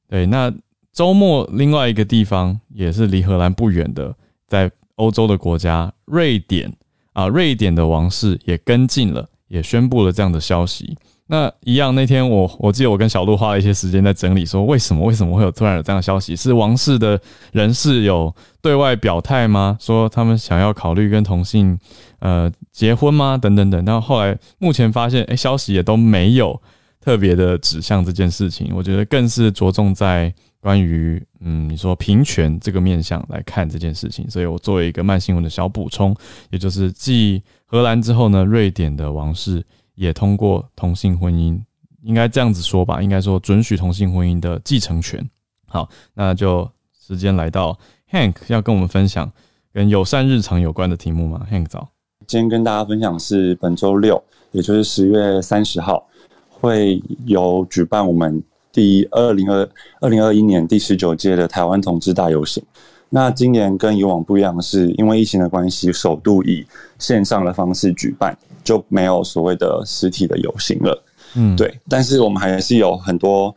[0.08, 0.52] 对，那
[0.92, 4.14] 周末另外一个地方也是离荷兰不远的，
[4.46, 6.70] 在欧洲的国家瑞典
[7.12, 10.96] 啊，瑞典的王室也跟进了，也宣布了这样的消息。
[11.32, 16.36] 那一样，那天我我记得我跟小鹿花了一些时间在整理，说为什么为什么会有突然有这样的消息？
[16.36, 17.18] 是王室的
[17.52, 19.74] 人士有对外表态吗？
[19.80, 21.78] 说他们想要考虑跟同性
[22.18, 23.38] 呃结婚吗？
[23.38, 23.82] 等等等。
[23.86, 26.60] 然后来目前发现，哎、消息也都没有
[27.00, 28.70] 特别的指向这件事情。
[28.74, 34.28] 我觉得更是着重在关于嗯，你说平权这个面向来看这件事情。
[34.28, 36.14] 所以我作为一个慢新闻的小补充，
[36.50, 39.64] 也就是继荷兰之后呢，瑞典的王室。
[39.94, 41.60] 也通过同性婚姻，
[42.02, 45.28] 应该这样子说吧，应该说准许同性婚姻的继承权。
[45.66, 47.78] 好，那就时间来到
[48.10, 49.30] Hank 要跟我们分享
[49.72, 51.88] 跟友善日常有关的题目吗？Hank 早。
[52.26, 56.06] 今天跟大家分享是本周六，也就是十月三十号，
[56.48, 59.68] 会有举办我们第二零二
[60.00, 62.62] 二零二一年第十九届的台湾同志大游行。
[63.08, 66.64] 那今年跟以往不一样的是，因为疫情的关系，首度以
[66.98, 71.04] 线上的方式举办，就没有所谓的实体的游行了。
[71.34, 71.80] 嗯，对。
[71.88, 73.54] 但是我们还是有很多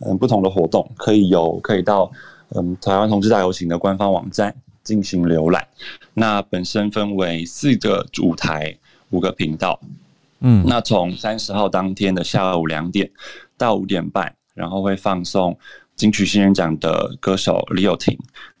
[0.00, 2.10] 嗯不同的活动，可以有可以到
[2.54, 5.66] 嗯台湾同志大游行的官方网站进行浏览。
[6.14, 8.76] 那本身分为四个舞台，
[9.10, 9.78] 五个频道。
[10.40, 13.10] 嗯，那从三十号当天的下午两点
[13.56, 15.58] 到五点半，然后会放送
[15.96, 18.16] 金曲新人奖的歌手李友廷。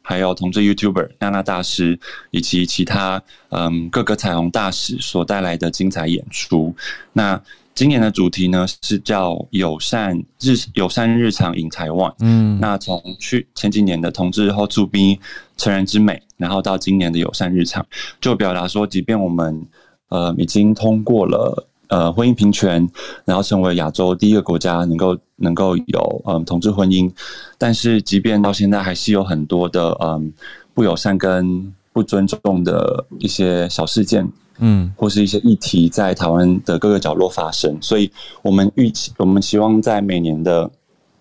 [0.08, 6.74] 还有同志 YouTuber 娜娜大师以及其他嗯各个彩虹大使所带来的精彩演出。
[7.12, 7.38] 那
[7.74, 12.14] 今年的主题呢是叫友善日友善日常 in Taiwan。
[12.20, 15.18] 嗯，那从去前几年的同志后驻兵
[15.58, 17.84] 成人之美，然后到今年的友善日常，
[18.18, 19.66] 就表达说，即便我们
[20.08, 21.67] 呃已经通过了。
[21.88, 22.86] 呃，婚姻平权，
[23.24, 27.10] 然后成为亚洲第一个国家能够能够有嗯同志婚姻，
[27.56, 30.32] 但是即便到现在还是有很多的嗯
[30.74, 38.10] 不友善跟不尊重的一些小事件，嗯，或是一些议题在台湾的各个角落发生，所以
[38.42, 40.70] 我们预期我们希望在每年的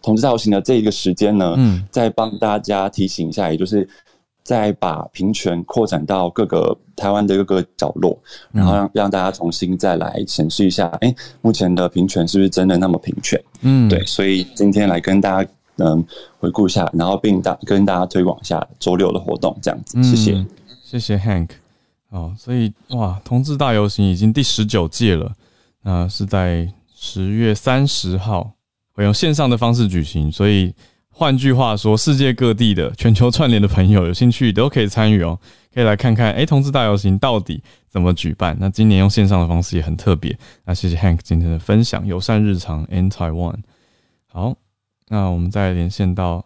[0.01, 3.87] 同志大游行的这一个时间呢，嗯，再帮大家提醒一下，也就是。
[4.47, 8.17] 再把平权扩展到各个台湾的各个角落，
[8.49, 13.37] 然后让让大家重新再来审视一下，哎，目前的平权是不是真的那么平权？
[13.59, 16.01] 嗯，对，所以今天来跟大家嗯
[16.39, 20.47] 回顾一下，然后并大跟大家推广一下周六的活动，这样子，谢谢，嗯、
[20.81, 21.49] 谢谢 Hank。
[22.11, 25.33] 哦，所以哇，同志大游行已经第十九届了，
[25.83, 28.49] 那是在十月三十号
[28.93, 30.73] 会用线上的方式举行，所以。
[31.19, 35.39] 换句话说，世界各地的全球串联的朋友有兴趣都可以参与哦，
[35.73, 38.55] 可以来看看，哎，同志大游行到底怎么举办？
[38.59, 40.37] 那今年用线上的方式也很特别。
[40.63, 43.55] 那谢谢 Hank 今天的分享，友善日常 in Taiwan。
[44.27, 44.53] 好，
[45.07, 46.45] 那我们再连线到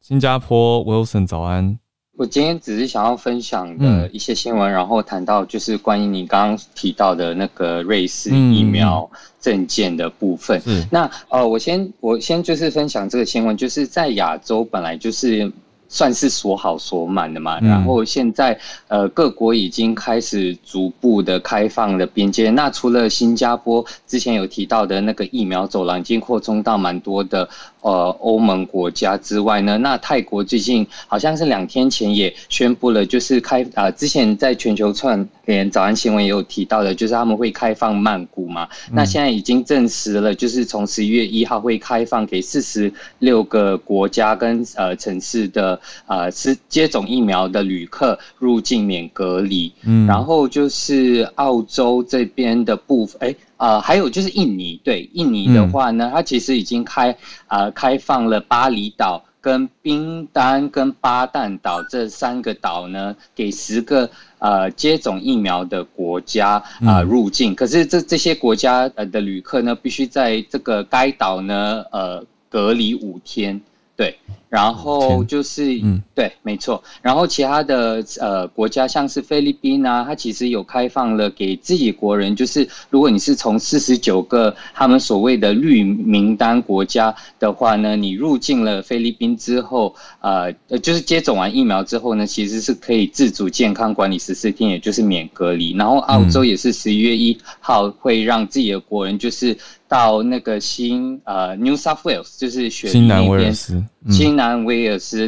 [0.00, 1.78] 新加坡，Wilson 早安。
[2.18, 9.08] 我今天只是想要分享的一些新闻，嗯、然后谈到就是关于你刚刚提到的那个瑞士疫苗
[9.40, 10.60] 证件的部分。
[10.66, 15.50] 嗯、那呃，我先我先就是分享这个新闻，就是在亚洲本来就是。
[15.90, 22.50] 算是锁好锁满的嘛，然后现在呃各国已经开始逐步的开放的边界。
[22.50, 27.48] 那除了新加坡之前有提到的那个疫苗走廊，已经扩充到蛮多的
[27.80, 38.68] 呃欧盟国家之外呢，那泰国最近好像是两天前也宣布了，就是开啊、呃、之前在全球串联早安新闻也有提到的，就是他们会开放曼谷嘛。
[38.90, 45.80] 那现在已经证实了，就是从十一月一号会开放给四十六个国家跟呃城市的。
[46.06, 57.14] 呃，是接种疫苗的旅客入境免隔离，嗯，然后就是澳洲这边的部分，哎，呃，还有就是印尼，对，印尼的话呢，它其实已经开
[57.48, 73.60] 呃开放了巴厘岛、跟冰丹、跟巴旦岛这三个岛呢，给十个呃接种疫苗的国家啊、呃、入境，可是这这些国家呃的旅客呢，必须在这个该岛呢呃隔离五天。
[73.96, 74.16] 对，
[74.48, 76.82] 然后就是，嗯，对，没错。
[77.02, 95.74] 然后其他的呃国家，像是菲律宾啊，它其实有开放了给自己国人，就是如果你是从四十九个他们所谓的绿名单国家的话呢，你入境了菲律宾之后，呃，就是接种完疫苗之后呢，其实是可以自主健康管理十四天，也就是免隔离。
[95.76, 99.56] 然后澳洲也是十一月一号会让自己的国人就是。
[99.90, 103.82] 到那个新呃 New South Wales 就是雪梨那边，新南威尔斯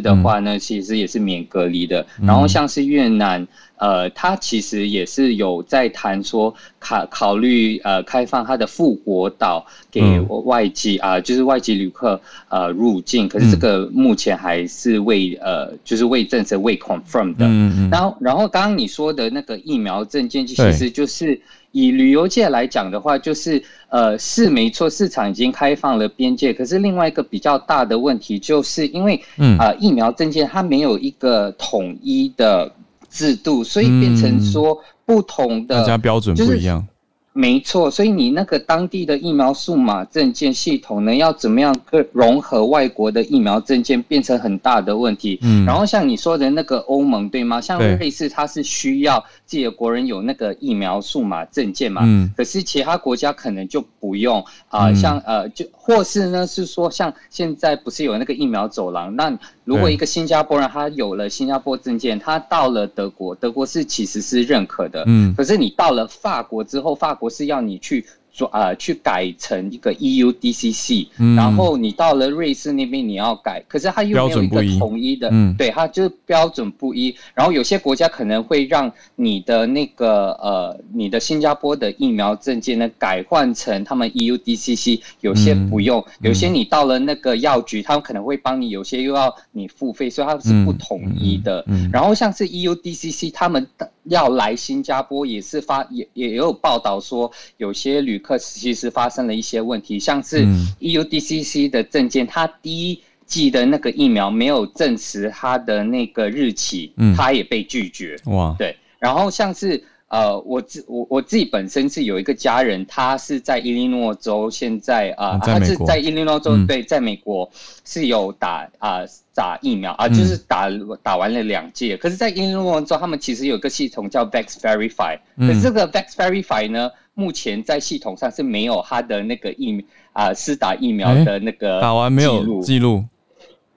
[0.00, 2.06] 的话呢，其实也是免隔离的。
[2.22, 3.46] 然后像是越南，
[3.76, 13.28] 呃，它其实也是有在谈说考考虑呃开放它的富国岛给外籍啊，就是外籍旅客呃入境。
[13.28, 17.46] 可是这个目前还是未呃就是未证实未 confirm 的。
[17.90, 21.40] 然后然后刚刚你说的那个疫苗证件，其实就是。
[21.72, 26.52] 以旅游界来讲的话，就是呃是没错，市场已经开放了边界。
[26.52, 32.70] 可是另外一个比较大的问题，就是因为嗯啊、呃、疫苗证件它没有一个统一的
[33.08, 36.86] 制度，所以变成说不同的、嗯、大家标准不一样。
[37.32, 41.72] 没错，所以你那个当地的疫苗数码证件系统呢，要怎么样
[42.12, 45.38] 融合外国的疫苗证件，变成很大的问题。
[45.42, 47.60] 嗯，然后像你说的那个欧盟，对吗？
[47.60, 52.02] 像瑞士，它是需要自己的国人有那个疫苗数码证件嘛。
[52.04, 59.36] 嗯，可是其他国家可能就不用啊、呃，像呃，就或是呢，是说像现在不是有那个疫苗走廊，那。
[59.64, 65.04] 如果一个新加坡人他有了新加坡证件，他到了德国，德国是其实是认可的。
[65.06, 68.04] 嗯，可是你到了法国之后，法国是要你去。
[68.32, 77.14] 说啊，去改成一个 EU DCC，嗯，然后你到了瑞士那边你要改，可是它又没有一个统一的，嗯，对，它就是标准不一。
[77.34, 91.64] 然后有些国家可能会让你的那个呃，你的新加坡的疫苗证件呢改换成他们 EU DCC，有些不用，嗯，有些你到了那个药局，他们可能会帮你，有些又要你付费，所以它是不统一的。
[91.66, 93.66] 嗯，嗯，然后像是 EU DCC，他们
[94.04, 100.44] 要来新加坡也是发也也有报道说，有些旅客其实发生了一些问题，像是
[100.80, 108.16] EUDCC 的证件，它第一剂的那个疫苗没有证实它的那个日期，它也被拒绝。
[108.26, 109.84] 哇，对，然后像是。
[110.10, 117.48] 呃，我自我我自己本身是有一个家人，他是在伊利诺州，现在啊，呃、他是在伊利诺州，嗯、对，在美国
[117.84, 120.68] 是有打啊、呃、打疫苗啊、呃，就是打
[121.00, 121.96] 打完了两剂。
[121.96, 133.04] 可是，在伊利诺州，他们其实有个系统叫 Vax Verify，可是这个 Vax Verify 呢，目前在系统上是没有他的那个疫啊施、呃、打疫苗的那个、欸、打完没有记录。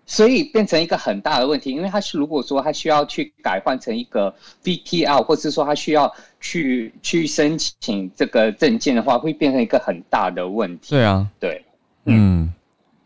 [0.06, 10.90] 所以变成一个很大的问题，因为他是如果说他需要去改换成一个 VTL，或者是说他需要去去申请这个证件的话，会变成一个很大的问题。
[10.90, 11.64] 对啊，对，
[12.06, 12.52] 嗯，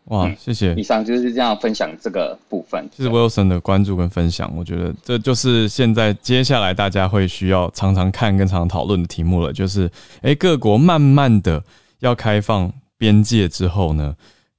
[0.06, 0.74] 哇，嗯、谢谢。
[0.74, 2.88] 以上就是这样分享这个部分。
[2.94, 9.52] 其实 Wilson 的关注跟分享，我觉得这就是现在接下来大家会需要常常看跟常常讨论的题目了。
[9.52, 9.88] 就是，
[10.22, 11.62] 哎，各国慢慢的
[12.00, 14.16] 要开放边界之后呢，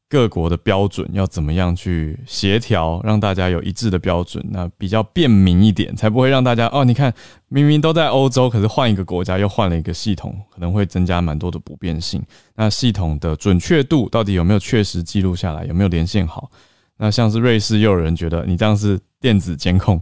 [0.10, 7.14] 各国的标准要怎么样去协调，让大家有一致的标准，那比较便民一点，才不会让大家哦，你看
[7.48, 12.20] 明明都在欧洲，可是换一个国家又换了一个系统，可能会增加蛮多的不便性。
[12.56, 16.50] 那系统的准确度到底有没有确实记录下来，有没有连线好？
[16.98, 20.02] 那像是瑞士，又有人觉得你这样是电子监控，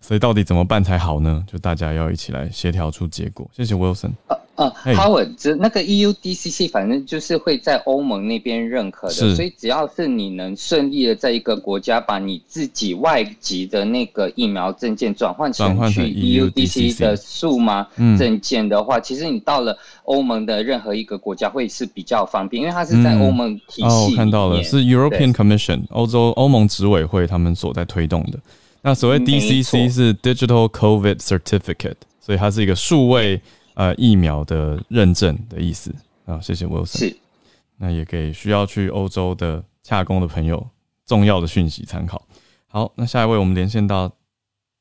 [0.00, 1.44] 所以到底怎么办才好呢？
[1.46, 3.48] 就大家要一起来协调出结果。
[3.54, 4.10] 谢谢 Wilson。
[4.56, 17.86] 呃，Howard，这那个 EUDCC 反正就是会在欧盟那边认可的，所以只要是你能顺利的在一个国家把你自己外籍的那个疫苗证件转换成去 EUDCC 的数码
[18.18, 23.88] 证件的话，其实你到了欧盟的任何一个国家会是比较方便，因为它是在欧盟体系、嗯。
[23.90, 28.38] 哦，我看到了，是 European Commission 欧洲欧盟执委会他们所在推动的。
[28.80, 33.38] 那所谓 DCC 是 Digital COVID Certificate，所以它是一个数位。
[33.76, 36.98] 呃，疫苗的认证的意思啊，谢谢 Wilson。
[36.98, 37.16] 是，
[37.76, 40.66] 那也给需要去欧洲的洽工的朋友
[41.04, 42.22] 重要的讯息参考。
[42.68, 44.10] 好，那下一位我们连线到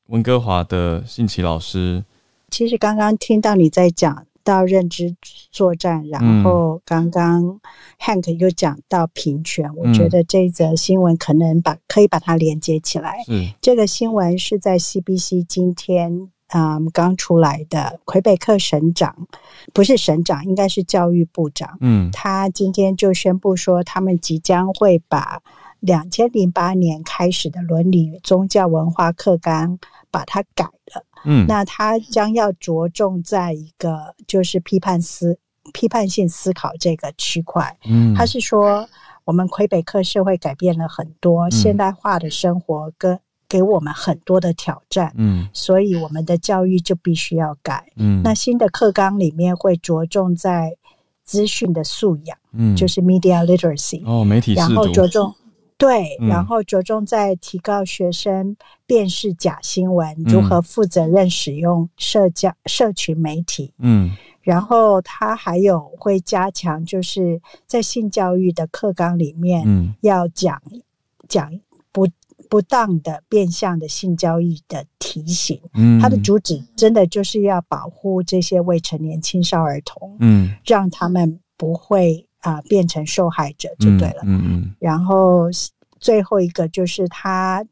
[0.08, 2.06] 温哥华的信奇老师。
[2.50, 5.14] 其实刚刚听到你在讲到认知
[5.52, 7.60] 作战，然后刚刚
[8.00, 13.18] Hank 又讲到平权，嗯，我觉得这则新闻可能把可以把它连接起来。
[13.28, 16.32] 嗯，这个新闻是在 CBC 今天。
[16.54, 19.28] 嗯，刚出来的魁北克省长，
[19.74, 21.78] 不是省长，应该是教育部长。
[21.82, 25.42] 嗯，他今天就宣布说，他们即将会把
[25.80, 29.80] 两千零八年开始的伦理与宗教文化课纲
[30.12, 31.04] 把它改了。
[31.26, 35.40] 嗯，那他将要着重在一个就是批判思、
[35.74, 37.76] 批判性思考这个区块。
[37.90, 38.88] 嗯，他是说，
[39.24, 43.20] 我们魁北克社会改变了很多，现代化的生活跟。
[43.56, 50.76] 给我们很多的挑战，嗯，所以我们的教育就必须要改，嗯，那新的课纲里面会着重在
[51.24, 55.34] 资讯的素养，嗯，就是 media literacy，哦，媒体，然后着重
[55.78, 70.62] 对，嗯，然后着重在提高学生辨识假新闻，如何负责任使用社交社群媒体，嗯，然后他还有会加强，就是在性教育的课纲里面，嗯，要讲
[71.30, 71.50] 讲
[71.94, 72.06] 不。
[72.50, 84.76] 不当的变相的性交易的提醒，嗯，它的主旨真的就是要保护这些未成年青少儿童，嗯，让他们不会啊、呃、变成受害者就对了，嗯嗯。
[84.80, 85.46] 然后
[86.00, 87.66] 最后一个就是他，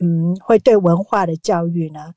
[0.00, 2.14] 嗯，会对文化的教育呢，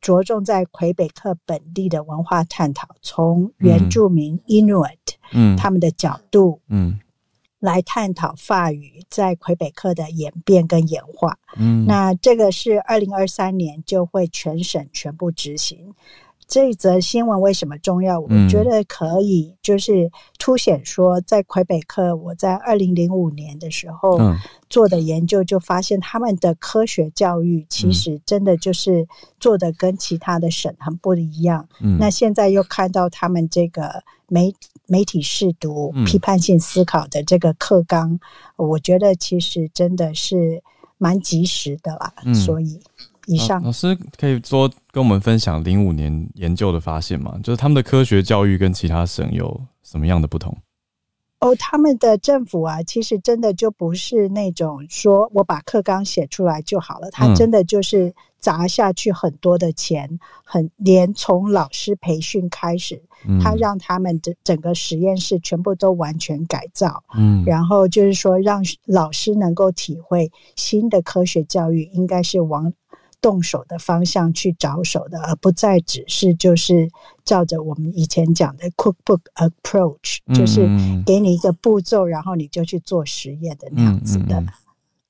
[0.00, 4.96] 着重在魁北克本地的文化探讨，从原住民 Inuit，
[5.32, 6.90] 嗯，他们的角度，嗯。
[6.90, 7.00] 嗯
[7.60, 11.38] 来探讨法语在魁北克的演变跟演化。
[11.56, 15.94] 嗯，那这个是二零二三年就会全省全部执行。
[16.50, 18.18] 这一则新闻为什么重要？
[18.18, 24.18] 我觉得可以就是凸显说，在魁北克，我在二零零五年的时候
[24.68, 29.06] 做的研究就发现，他们的科学教育其实真的就是
[29.38, 31.68] 做的跟其他的省很不一样。
[31.80, 34.52] 嗯，那现在又看到他们这个媒
[34.88, 38.18] 媒体试读、批判性思考的这个课纲，
[38.56, 40.60] 我觉得其实真的是
[40.98, 42.12] 蛮及时的啦。
[42.34, 42.80] 所以。
[43.26, 47.38] 以上老师可以说跟我们分享零五年研究的发现吗？
[47.42, 50.56] 就是他们的科学教育跟其他省有什么样的不同？
[51.40, 63.02] 哦，他们的政府啊，其实真的就不是那种说我把课纲写出来就好了，他真的就是砸下去很多的钱，很连从老师培训开始，
[63.42, 72.70] 他让他们的整个实验室全部都完全改造，嗯，然后就是说让老师能够体会新的科学教育应该是往。
[73.20, 76.90] 动手的方向去着手的，而不再只是就是
[77.24, 80.68] 照着我们以前讲的 cookbook approach，嗯，就是
[81.04, 84.42] 给你一个步骤，然后你就去做实验的那样子的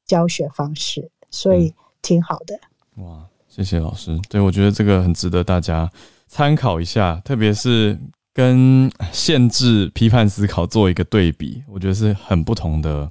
[0.06, 2.58] 教学方式，嗯嗯嗯，所以挺好的。
[2.96, 4.18] 哇，谢谢老师。
[4.28, 5.90] 对，我觉得这个很值得大家
[6.26, 7.98] 参考一下，特别是
[8.34, 13.10] 跟限制批判思考做一个对比，我觉得是很不同的。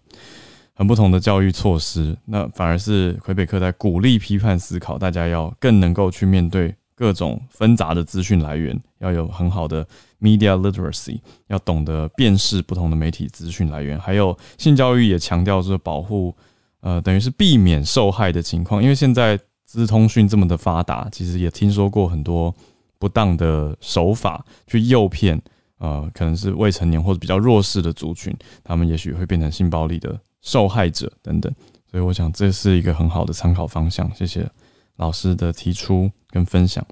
[0.79, 9.85] 很不同的教育措施，那反而是魁北克在鼓励批判思考，大家要更能够去面对各种纷杂的资讯来源，要有很好的
[10.21, 16.33] media literacy，要懂得辨识不同的媒体资讯来源，还有性教育也强调说保护，
[16.79, 22.55] 呃，等于是避免受害的情况，因为现在资通讯这么的发达，其实也听说过很多
[22.97, 25.41] 不当的手法去诱骗，
[25.79, 30.17] 呃，可能是未成年或者比较弱势的族群，他们也许会变成性暴力的。
[30.41, 31.53] 受害者等等，
[31.89, 34.09] 所以我想这是一个很好的参考方向。
[34.15, 34.49] 谢谢
[34.97, 36.85] 老师的提出跟分享。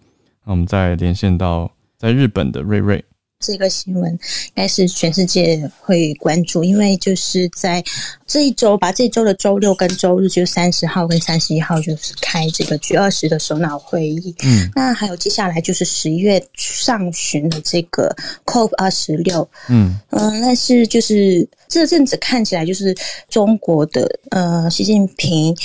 [0.45, 3.03] 那我们再连线到在日本的瑞瑞。
[3.39, 7.83] 这个新闻应该是全世界会关注，因为就是在
[8.25, 14.35] 这一周，吧这一周的周六跟周日，就三十号跟三十一号，就是开这个 G 二十的首脑会议。
[14.43, 18.15] 嗯，那还有接下来就是十一月上旬的这个
[18.45, 19.47] COP 二十六。
[19.69, 22.95] 嗯嗯，但是就是这阵子看起来，就是
[23.29, 25.55] 中国的呃习近平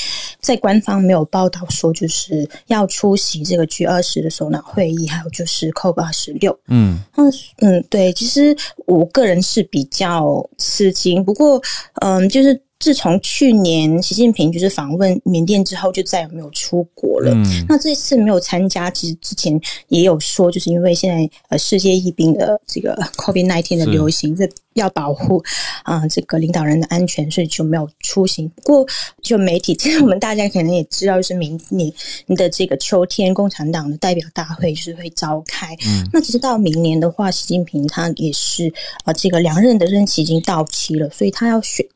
[0.43, 6.59] 在官方没有报道说就是要出席这个 G 二十的首脑会议，还有就是 COP 二十六。
[6.69, 7.01] 嗯，
[7.59, 8.55] 嗯，对，其实
[8.87, 11.63] 我个人是比较吃惊，不过，
[12.03, 12.61] 嗯，就是。
[12.83, 17.31] 自从去年习近平就是访问缅甸之后，就再也没有出国了。
[17.33, 25.41] 嗯、那这次没有参加，其实之前也有说，就是因为现在呃世界疫病的这个 COVID-19 的流行，这要保护
[25.85, 28.49] 啊、呃、这个领导人的安全，所以就没有出行。
[28.57, 28.87] 不过
[29.23, 31.93] 就媒体，其实我们大家可能也知道，就是明年
[32.35, 35.73] 的这个秋天，共产党的代表大会就是会召开。
[35.87, 38.67] 嗯、那其实到明年的话，习近平他也是
[39.05, 41.87] 啊、呃、这个两任的任期已经到期了，所以他要选。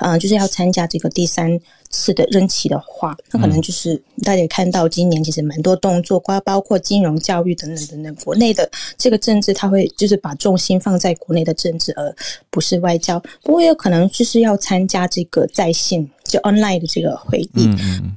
[0.00, 12.14] 嗯、呃，就是要参加这个第三次的任期的话，那可能就是大家也看到今年其实蛮多动作，包包括金融、教育等等等等，国内的这个政治，他会就是把重心放在国内的政治，而
[12.50, 13.18] 不是外交。
[13.42, 17.68] 不过也有可能就是要参加这个在线就 online 的这个会议。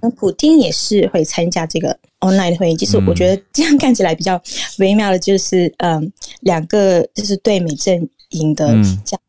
[0.02, 2.76] 那普丁也是会参加这个 online 的会议。
[2.76, 4.40] 其实我觉得这样看起来比较
[4.78, 6.12] 微妙的，就是嗯，
[6.42, 8.68] 两个就是对美阵营的
[9.04, 9.20] 这样。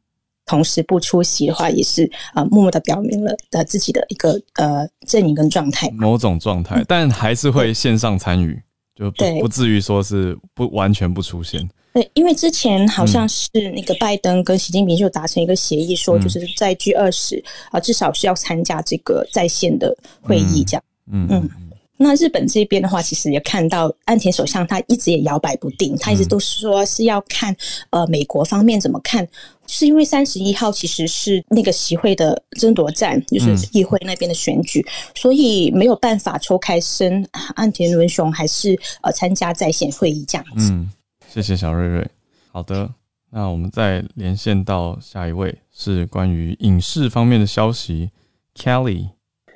[0.46, 8.60] 同时不出席的话，也是啊、呃，默默的表明了呃自己的一个呃阵营跟状态，某种状态，嗯、但还是会线上参与，
[8.94, 11.68] 对就不至于说是不完全不出现。
[11.92, 20.82] 对，因为之前好像是那个拜登跟习近平就达成一个协议，说就是在 G 二十啊，至少是要参加这个在线的会议，这样。
[21.10, 21.40] 嗯嗯。
[21.42, 21.50] 嗯
[21.96, 27.54] 那日本这边的话，其实也看到岸田首相他一直也摇摆不定，他一直都是说是要看
[27.90, 29.26] 呃美国方面怎么看，
[29.66, 34.84] 是因为三十一号其实是那个席位的争夺战，就是议会那边的选举，
[35.14, 40.72] 所以没有办法抽开身，岸田文雄还是呃参加在线会议这样子。
[40.72, 40.90] 嗯，
[41.28, 42.06] 谢谢小瑞瑞。
[42.52, 42.88] 好的，
[43.30, 48.10] 那我们再连线到下一位，是关于影视方面的消息
[48.54, 49.08] ，Kelly。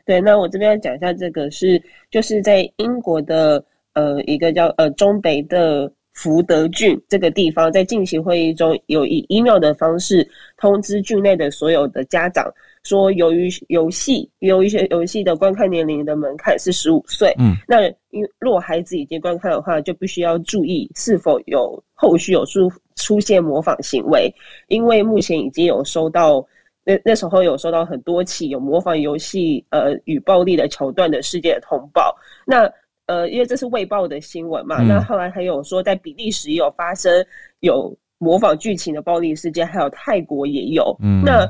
[0.05, 1.81] 对，那我这边要讲一下这个是，
[2.11, 12.53] 就是在英国的呃一个叫呃中北的福德郡这个地方，在进行会议中，有以 email 的方式通知郡内的所有的家长，
[12.83, 24.29] 说由于游戏有一些游戏的观看年龄的门槛是十五岁，嗯，那因若孩子已经观看的话，就必须要注意是否有后续有出出现模仿行为，
[24.67, 26.45] 因为目前已经有收到。
[26.85, 32.17] 那那时候有收到很多起有模仿游戏呃与暴力的桥段的事件的通报，
[32.47, 32.67] 那
[33.09, 37.13] 呃因为这是卫报的新闻嘛，嗯、那后来还有说在比利时也有发生
[37.61, 41.45] 有模仿剧情的暴力事件，还有泰国也有，嗯，那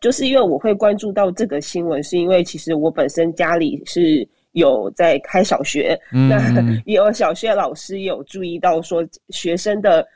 [0.00, 10.06] 就是因为我会关注到这个新闻，是因为其实我本身家里是有在开小学，嗯、 那也有小学老师也有注意到说学生的。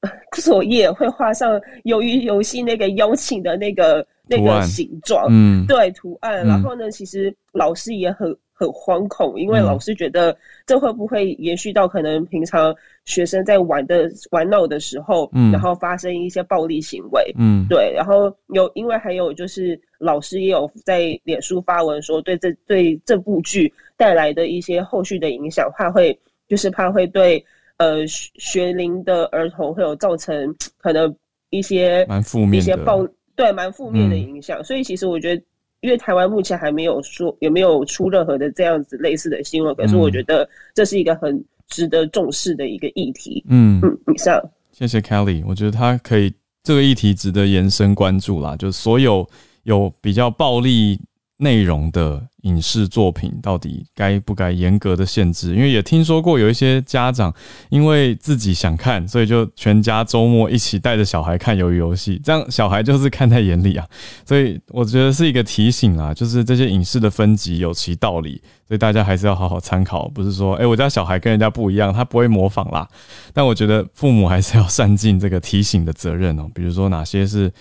[0.40, 6.46] 作业会画上由于游戏那个邀请的那个那个形状，嗯，对图案。
[6.46, 10.36] 然后呢，其实老师也很很惶恐，因为老师觉得
[10.66, 17.92] 这会不会延续到可能平常学生在玩的玩闹的时候，嗯，然后发生一些暴力行为，嗯，对。
[17.94, 27.44] 然后有，因为还有就是老师也有在脸书发文说，对这对这部剧带来的一些后续的影响，怕会就是怕会对。
[27.78, 31.14] 呃，学龄的儿童会有造成可能
[31.50, 33.06] 一些蛮负面的一些暴
[33.36, 35.42] 对蛮负面的影响，嗯、所以其实我觉得，
[35.80, 43.44] 因为台湾目前还没有说有没有出任何的这样子类似的新闻，可是我觉得这是一个很值得重视的一个议题。
[43.48, 43.80] 嗯。
[43.82, 44.40] 嗯，以上。
[44.72, 49.28] 谢谢 Kelly，我觉得他可以这个议题值得延伸关注啦，就所有
[49.64, 51.00] 有比较暴力
[51.40, 55.54] 内容的影视作品到底该不该严格的限制？
[55.54, 57.32] 因为也听说过有一些家长
[57.68, 63.86] 因为自己想看，所以就全家周末一起带着小孩看鱿鱼游戏，这样小孩就是看在眼里啊。
[64.26, 70.08] 所以我觉得是一个提醒啊，就是这些影视的分级有其道理，所以大家还是要好好参考。
[70.08, 72.88] 不是说，诶、我家小孩跟人家不一样，他不会模仿啦。
[73.32, 76.50] 但我觉得父母还是要善尽这个提醒的责任哦。
[76.52, 77.52] 比如说哪些是。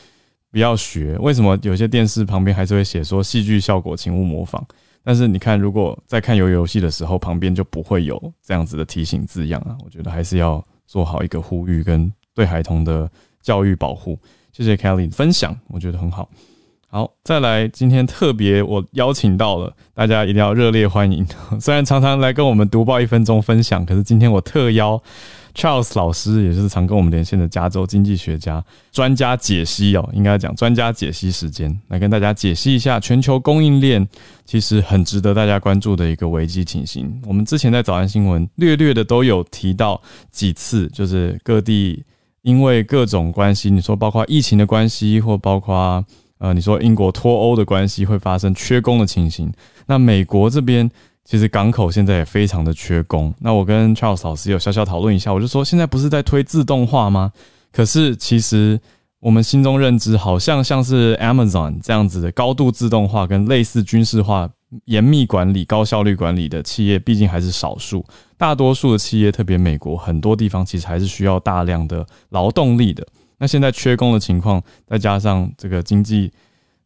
[0.58, 4.66] 不要学，为什么有些电视旁边还是会写说戏剧效果，请勿模仿？
[5.04, 9.78] 但是你看，如果在看鱿鱼游戏的时候，旁边就不会有这样子的提醒字样啊。
[9.86, 13.08] 我觉得还是要做好一个呼吁跟对孩童的
[13.40, 14.18] 教育保护。
[14.52, 16.28] 谢谢 Kelly 分享，我觉得很好。
[16.88, 21.24] 好，再来，今天特别我邀请到了大家，一定要热烈欢迎。
[21.62, 25.00] 虽然常常来跟我们读报一分钟分享，可是今天我特邀。
[25.58, 34.08] Charles 老师也是常跟我们连线的加州经济学家，专家解析哦，应该讲专家解析时间，来跟大家解析一下全球供应链
[34.46, 37.12] 其实很值得大家关注的一个危机情形。
[37.26, 40.00] 我们之前在早安新闻略略的都有提到
[40.32, 42.04] 几次，就是各地
[42.44, 46.06] 因为各种关系，你说包括疫情的关系，或包括
[46.38, 49.52] 呃，你说英国脱欧的关系会发生缺工的情形，
[49.88, 50.88] 那美国这边
[51.28, 53.34] 其实港口现在也非常的缺工。
[53.42, 57.34] 那我跟 Charles 老师有小小讨论一下，我就说现在不是在推自动化吗？
[57.74, 58.80] 可是其实
[59.20, 64.50] 我们心中认知好像像是 Amazon 这样子的高度自动化跟类似军事化、
[64.86, 68.06] 严密管理、高效率管理的企业，毕竟还是少数。
[68.38, 73.06] 大多数的企业，特别美国很多地方，其实还是需要大量的劳动力的。
[73.38, 76.32] 那现在缺工的情况，再加上这个经济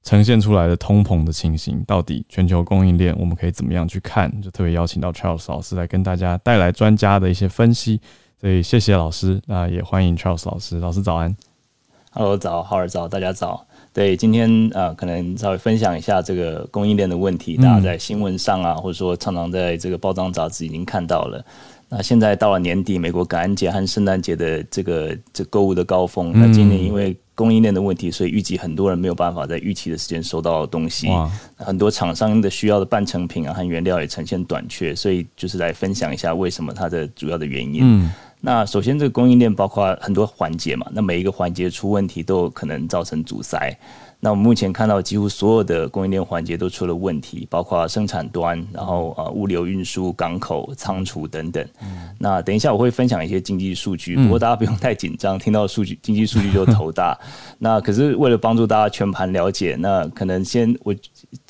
[0.03, 4.31] 呈现出来的通膨的情形，到底全球供应链我们可以怎么样去看？
[4.41, 8.01] 就特别邀请到 Charles 老师来跟大家带来专家的一些分析。
[8.39, 10.79] 所以谢谢老师，那也欢迎 Charles 老师。
[10.79, 11.35] 老师早安
[12.09, 13.63] ，Hello 早，浩尔早，大家早。
[13.93, 21.45] 对，今天呃，可能稍微分享一下这个供应链的问题，大家在新闻上啊，或者说常常在这个报章杂志已经看到了。
[21.87, 26.31] 那现在到了年底，美国感恩节和圣诞节的这个这购物的高峰。
[26.33, 31.07] 那今年因为供应链的问题，所以预计很多人没有办法在预期的时间收到东西。
[31.55, 37.79] 很多厂商的需要的半成品啊和原料也呈现短缺，所以就是来分享一下为什么它的主要的原因。
[37.81, 38.11] 嗯。
[38.43, 43.75] 那首先，这个供应链包括很多环节嘛，那每一个环节出问题都有可能造成阻塞。
[44.23, 51.67] 那我们目前看到，几乎所有的供应链环节都出了问题，包括生产端，然后呃物流运输、港口、仓储等等。
[51.81, 57.17] 嗯、那等一下我会分享一些经济数据，不过大家不用太紧张，听到数据经济数据就头大。
[57.57, 60.93] 那可是为了帮助大家全盘了解，那可能先我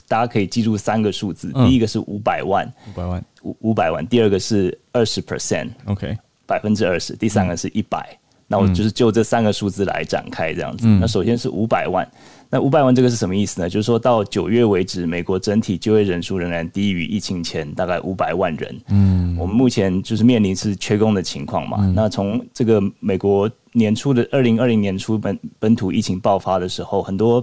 [0.08, 8.18] 大家可以记住三个数字，嗯、第一个是五百万，五百万，五五百万；第二个是二十 percent，OK，百分之二十；第三个是一百、嗯。
[8.48, 10.88] 那我就是就这三个数字来展开这样子。
[10.88, 12.10] 嗯、那首先是五百万。
[12.54, 13.70] 那五百万这个是什么意思呢？
[13.70, 18.82] 就是说到九月为止，美国整体就业人数仍然低于疫情前大概五百万人。
[18.90, 21.78] 嗯，我们目前就是面临是缺工的情况嘛。
[21.80, 27.42] 嗯、那从这个美国年初的二零二零年初本本土疫情爆发的时候，很多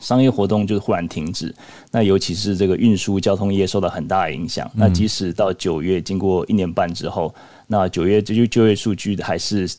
[0.00, 1.54] 商业活动就忽然停止。
[1.92, 4.68] 那尤其是这个运输交通业受到很大的影响。
[4.74, 7.32] 嗯、那即使到九月，经过一年半之后，
[7.68, 9.70] 那九月这就就业数据还是。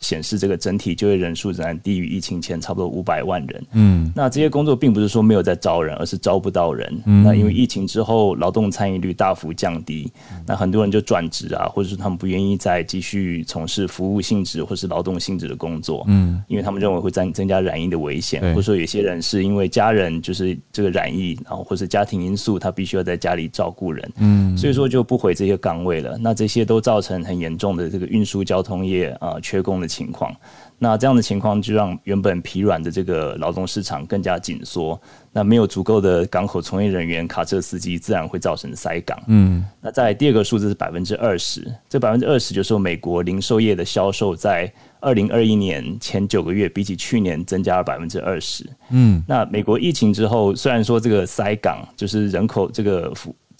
[0.00, 3.66] 显示这个整体就业人数仍然低于疫情前差不多五百万人。
[3.72, 7.02] 嗯，那这些工作并不是说没有在招人，而是招不到人。
[7.04, 10.10] 嗯，那因为疫情之后劳动参与率大幅降低，
[10.46, 16.02] 那很多人就转职啊，或者是他们不愿意再继续从事服务性质或是劳动性质的工作。
[16.08, 24.12] 嗯，因为他们认为会增增加染疫的危险，或者说有些人是因为家人就是这个染疫，然后或是家庭因素，他必须要在家里照顾人。
[24.16, 26.16] 嗯，所以说就不回这些岗位了。
[26.18, 30.34] 那这些都造成很严重的这个运输交通业啊缺工的情况，
[30.78, 34.98] 那这样的情况就让原本疲软的这个劳动市场更加紧缩。
[35.32, 39.20] 那没有足够的港口从业人员、卡车司机，自然会造成塞港。
[39.26, 48.64] 嗯，那在第二个数字是百分之二十，这百分之二十就是说美国零售业的销售在二零二一年前九个月比起去年增加了百分之二十。
[48.90, 53.12] 嗯，那美国疫情之后，虽然说这个塞港就是人口这个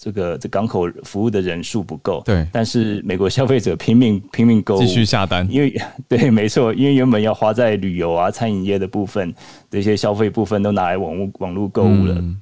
[0.03, 5.71] 这个这港口服务的人数不够，对，但是美国消费者拼命 拼命购物，继续下单，因为
[6.09, 9.31] 对，没错，因为原本要花在旅游啊、餐饮业的部分
[9.69, 12.15] 的一些消费部分，都拿来网络网络购物了。
[12.17, 12.35] 嗯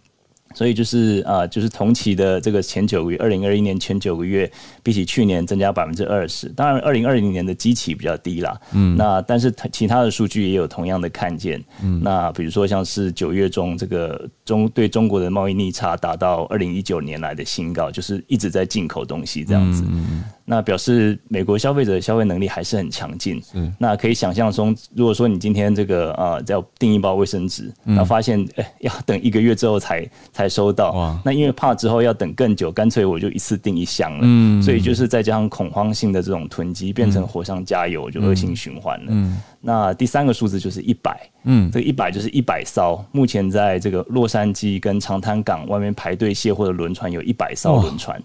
[0.55, 6.49] 所以就是啊、呃，就是同期的这个前九个月，二零二一年前九个月，比起去年增加百分之二十。
[6.49, 8.59] 当然，二零二零年的基期比较低啦。
[8.73, 8.95] 嗯。
[8.97, 11.63] 那但是其他的数据也有同样的看见。
[11.83, 12.01] 嗯。
[12.03, 19.83] 那比如说像是九月中这个中对中国的贸易逆差达到二零一九年来的新高，就是一直在进口东西这样子。
[19.87, 20.23] 嗯。
[20.51, 23.39] 那表示美国消费者的消费能力还是很强劲。
[23.53, 23.71] 嗯。
[23.77, 34.21] 那可以想象中，如果说你今天这个啊要订一包卫生纸，那、嗯、发现哎要等一个月之后才才收到，那因为怕之后要等更久，干脆我就一次订一箱了。
[34.23, 39.05] 嗯，所以就是再加上恐慌性的这种囤积，变成火上加油，嗯、就恶性循环了。
[39.09, 43.05] 嗯，那第三个数字就是一百，嗯，这个一百就是一百艘。
[43.11, 48.19] 目前在这个洛杉矶跟长滩港外面排队卸货的轮船有一百艘轮船。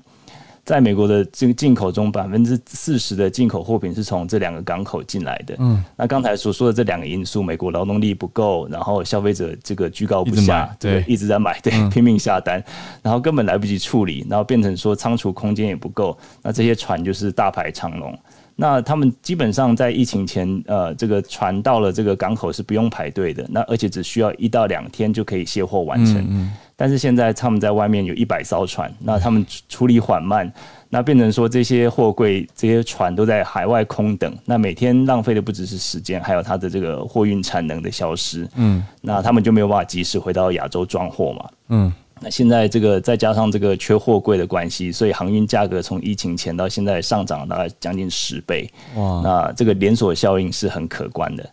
[0.65, 5.55] 在美国的这个进口中，百分之四十的进口货品是从这两个港口进来的。
[5.59, 12.63] 嗯，那刚才所说的这两个因素，美国劳动力不够，然后消费者这个居高不下，对，一直在买，对，嗯、拼命下单，
[13.03, 18.19] 然后根本来不及处理，然后变成说仓储空间也不够，那这些船就是大排长龙。
[18.57, 26.19] 那他们基本上在疫情前，呃，这个船到了这个港口是不用排队的，那而且只需要一到两天就可以卸货完成。
[26.19, 30.51] 嗯嗯、但是现在他们在外面有一百艘船，那他们处理缓慢，
[30.89, 38.49] 那变成说这些货柜、这些船都在海外空等，那每天浪费的不只是时间，还有它的这个货运产能的消失。
[38.55, 41.49] 嗯，那他们就没有办法及时回到亚洲装货嘛。
[41.69, 41.93] 嗯。
[42.25, 48.69] 那现在这个再加上这个缺货柜的关系，所以航运价格从疫情前到现在上涨了大概将近十倍。
[48.95, 49.21] 哇！
[49.23, 51.47] 那这个连锁效应是很可观的。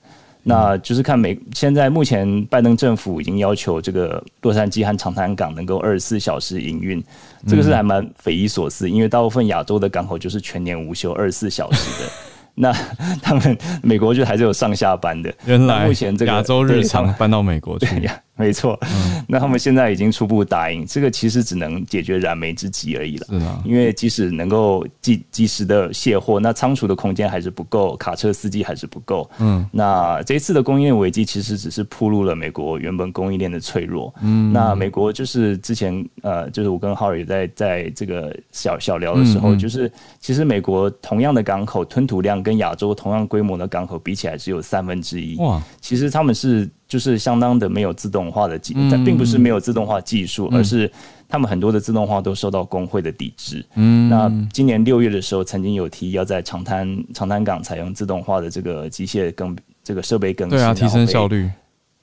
[0.43, 7.03] 那就是看美现在目前拜登政府已经要求这个洛杉矶和长滩港能够二十四小时营运，
[7.45, 12.09] 这个是还蛮匪夷所思，因为大部分亚洲的港口就是全年无休二十四小时的。
[12.53, 12.74] 那
[13.22, 15.34] 他们美国就还是有上下班的。
[15.45, 18.78] 原来目前这个亚洲日常搬到美国去呀，没错。
[18.82, 23.62] 嗯、那他们现在已经初步答应，这个其实只能解决燃眉之急而已了。
[23.64, 29.30] 因为即使能够及及时的卸货，那仓储的空间还是不够，卡车司机还是不够。
[29.40, 29.66] 嗯。
[29.72, 34.14] 那这一次的供应链危机其实只是暴露了美国原本供应链的脆弱。
[34.22, 34.52] 嗯。
[34.52, 45.38] 那美国就是之前呃，就是我跟浩尔也在在这个小小聊的时候，嗯嗯就是其实美国同样的港口吞吐量跟亚洲同样规模的港口比起来，只有三分之一。
[45.38, 50.92] 哇，其实他们是就是相当的没有自动化的技，嗯、但并不是没有自动化技术，嗯、而是
[51.30, 53.66] 他们很多的自动化都受到工会的抵制。
[53.76, 61.50] 嗯，那今年六月的时候，曾经有提议要在长滩长滩港采用自动化的这个机械更这个设备更新，对啊，提升效率。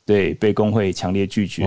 [0.07, 1.67] 对，被工会强烈拒绝。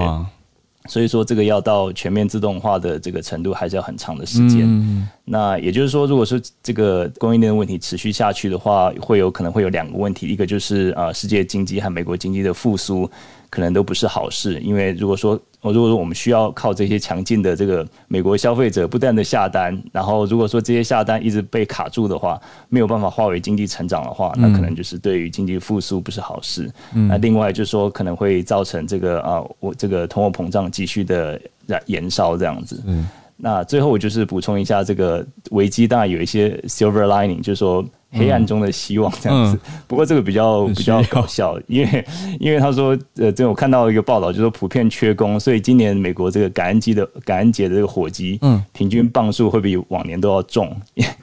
[0.87, 4.61] 所以说，这个要到全面自动化的这个程度，还是要很长的时间。
[4.63, 13.09] 嗯、那也就是说，如果说这个供应链的问题持续下去的话，会有可能会有两个问题，一个就是呃，世界经济和美国经济的复苏。
[13.51, 22.39] 可能都不是好事，因为如果说，如果说我们需要靠这些强劲的这个美国消费者不断的下单，然后如果说这些下单一直被卡住的话，
[22.69, 26.71] 没有办法化为经济成长的话，那可能就是对于经济复苏不是好事。
[26.93, 31.37] 嗯、那另外就是说，可能会造成这个啊，我这个通货膨胀继续的
[31.67, 32.81] 燃燃烧这样子。
[32.87, 37.85] 嗯，那最后我就是补充一下，这个危机当然有一些 silver lining，就是说。
[38.11, 42.05] 黑暗中的希望这样子，嗯、不过这个比较比较搞笑，因为
[42.39, 50.75] 因为他说，呃，这我看到一个报道，就是说普遍缺工，所以今年美国这个感恩节的感恩节的这个火鸡，嗯，平均磅数会比往年都要重，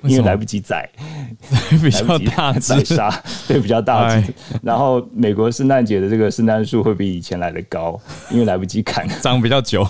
[0.02, 0.88] 因为来不及宰，
[1.80, 2.88] 比较大只。
[2.88, 3.12] 杀，
[3.46, 4.32] 对，比较大只。
[4.62, 9.86] 然后美国圣诞节的这个圣诞树会比以前来的高，因为来不及砍，长比较久，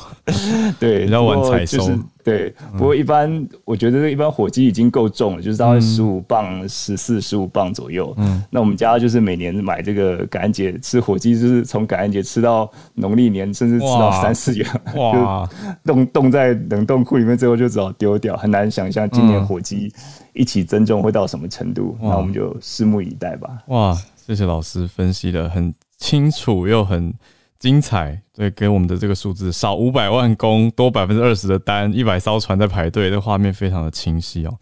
[0.80, 1.88] 对，比较晚采收。
[2.28, 8.12] 对，不过一般我觉得一般火鸡已经够重了，就是大概十五磅、十四、十五磅左右。
[8.18, 15.48] 嗯，那我们家就是每年买这个感恩节吃火鸡，就是从感恩节吃到农历年，甚至吃到三四月，哇，
[15.84, 18.36] 就冻冻在冷冻库里面，最后就只好丢掉。
[18.36, 19.92] 很难想象今年火鸡
[20.32, 23.58] 一起增重会到什么程度，那我们就拭目以待吧。
[23.68, 27.14] 哇，谢谢老师分析的很清楚又很。
[27.58, 34.56] 精彩，对，给我们的这个数字少五百万工，多百分之二十的单，一百艘船在排队，这画面非常的清晰哦。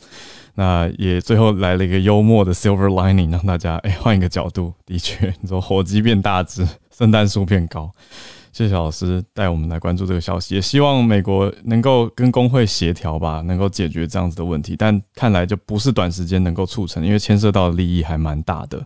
[0.55, 6.66] 那也最后来了一个幽默的 silver lining，让大家哎换一个角度，的确，你说火鸡变大只，
[6.97, 7.92] 圣诞树变高。
[8.51, 14.74] 谢谢老师带我们来关注这个消息，也希望美国能够跟工会协调吧，能够解决这样子的问题。
[14.74, 18.82] 但看来就不是短时间能够促成，因为牵涉到的利益还蛮大的。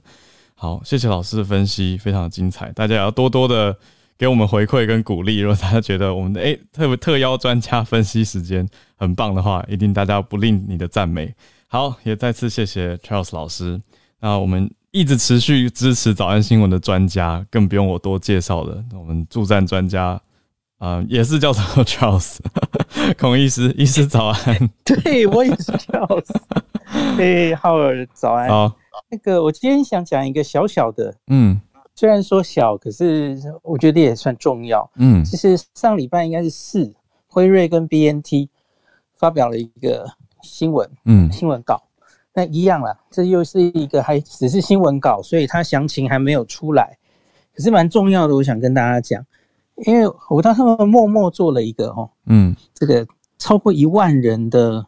[0.56, 3.76] 好，谢谢老师的分析，非常精彩，大家也要多多的。
[4.20, 11.34] 给我们回馈跟鼓励，如果大家觉得我们的诶、欸、特别特邀专家分析时间很棒的话，一定大家不吝你的赞美。
[11.68, 13.80] 好，也再次谢谢 Charles 老师。
[14.20, 18.84] 那我们一直持续支持早安新闻的专家，更不用我多介绍了。
[18.92, 20.08] 我们助战专家
[20.76, 22.36] 啊、呃，也是叫做 Charles
[23.16, 24.70] 孔医师，医师早安。
[24.84, 26.26] 对，我也是 Charles。
[27.16, 28.50] 嘿，浩尔早安。
[28.50, 28.76] 好，
[29.10, 31.58] 那个我今天想讲一个小小的，嗯。
[32.00, 34.90] 虽然说小，可是我觉得也算重要。
[34.94, 36.90] 嗯，其实上礼拜应该是四，
[37.26, 38.48] 辉瑞跟 BNT
[39.18, 40.06] 发表了一个
[40.40, 41.82] 新闻，嗯，新闻稿。
[42.32, 46.96] 那一样啦，这又是一个还只是新闻稿，所以它详情还没有出来。
[47.54, 49.22] 可是蛮重要的，我想跟大家讲，
[49.84, 54.86] 因为我当他们默默做了一个哦，嗯，这个超过一万人的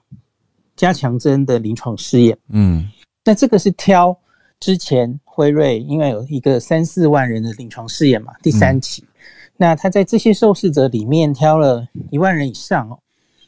[0.77, 2.91] 加强针的临床试验，嗯，
[3.23, 4.19] 那这个是挑。
[4.63, 9.09] 之前辉瑞因为有一个三四万人的临床试验嘛，第三期，嗯、
[9.57, 12.97] 那他在这些受试者里面挑了一万人以上哦，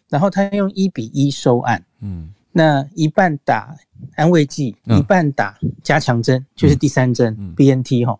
[0.09, 3.77] 然后他用一比一收案，嗯，那一半打
[4.17, 8.19] 安慰剂，嗯、一半打加强针，就是第三针、嗯、BNT 哈，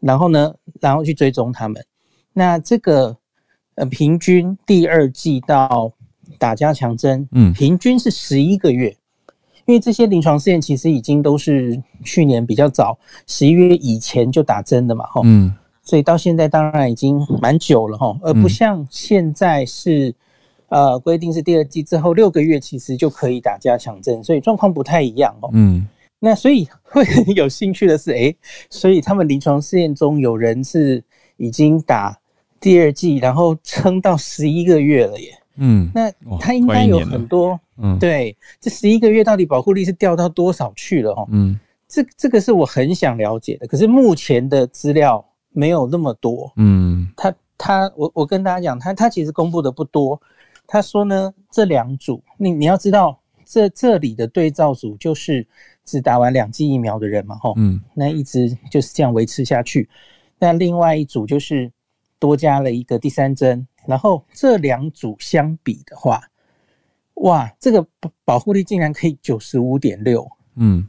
[0.00, 1.84] 然后呢，然后去追踪他们，
[2.32, 3.14] 那这个
[3.74, 5.92] 呃平均第二季到
[6.38, 8.96] 打加强针，嗯，平均是十一个月。
[9.66, 15.52] 因为这些临床试验其实已经都是去年比较早，十一月以前就打针的嘛，吼，嗯，
[15.82, 20.14] 所以到现在当然已经蛮久了，吼，而不像现在是，
[20.68, 25.88] 呃，规定是第二季之后六个月其实就可以打加强针，所以状况不太一样，哦，嗯，
[26.18, 28.36] 那所以会很有兴趣的是，诶，
[28.68, 31.02] 所以他们临床试验中有人是
[31.38, 32.18] 已经打
[32.60, 35.38] 第二季，然后撑到十一个月了耶。
[35.56, 41.14] 嗯，那他应该有很多，嗯，对，这十一个月到底保护力是掉到多少去了？
[41.14, 46.52] 哈，嗯，这这个是我很想了解的，可是目前的资料没有那么多。
[46.56, 50.20] 嗯，他他我我跟大家讲，他他其实公布的不多。
[50.66, 55.46] 他说呢，这两组，你你要知道，这这里的对照组就是
[55.84, 59.88] 只打完两剂疫苗的人嘛，吼，嗯，那一直就是这样维持下去。
[60.38, 61.70] 那另外一组就是
[62.18, 66.20] 多加了一个第三针，然后这两组相比的话，
[67.14, 67.86] 哇，这个
[68.24, 70.86] 保护力竟然可以九十五点六，嗯，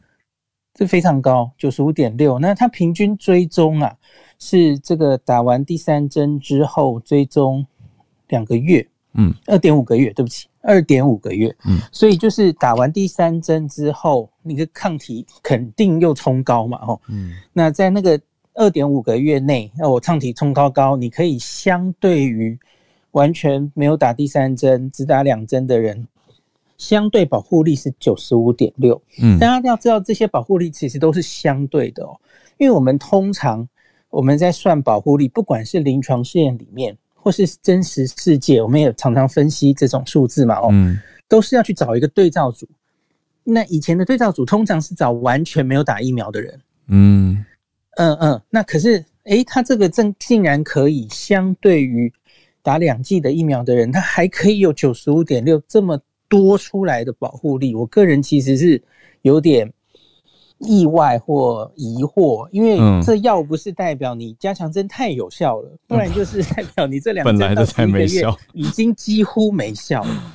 [0.74, 2.40] 这非常高，九十五点六。
[2.40, 3.96] 那它平均追踪啊，
[4.40, 7.66] 是这个打完第三针之后追踪
[8.28, 18.20] 两个月，嗯，二点五个月，对不起，二点五个月，嗯，所以就是打完第三针之后，你的抗体肯定又冲高嘛，吼，嗯，那在那个
[18.56, 22.58] 二点五个月内，那我抗体冲高高，你可以相对于
[23.16, 26.06] 完全没有打第三针，只打两针的人。
[26.78, 32.20] 相对保护力是九十五点六，嗯，大家要知道这些保护力其实都是相对的哦，
[32.58, 33.66] 因为我们通常
[34.10, 41.00] 我们在算保护力，不管是临床试验里面或是真实世界，我们也常常分析这种数字嘛，哦，嗯，
[41.30, 42.68] 都是要去找一个对照组。
[43.46, 47.46] 那以前的对照组通常是找完全没有打疫苗的人，嗯。
[47.98, 52.12] 嗯嗯，那可是诶，他这个正竟然可以相对于
[52.66, 55.98] 打两剂的疫苗的人，他还可以有九十五点六这么。
[56.28, 58.82] 多出来的保护力，我个人其实是
[59.22, 59.72] 有点
[60.58, 70.34] 意外或疑惑，因为这药不是代表你加强针太有效了，不然就是代表你这两针到一个月已经几乎没效了。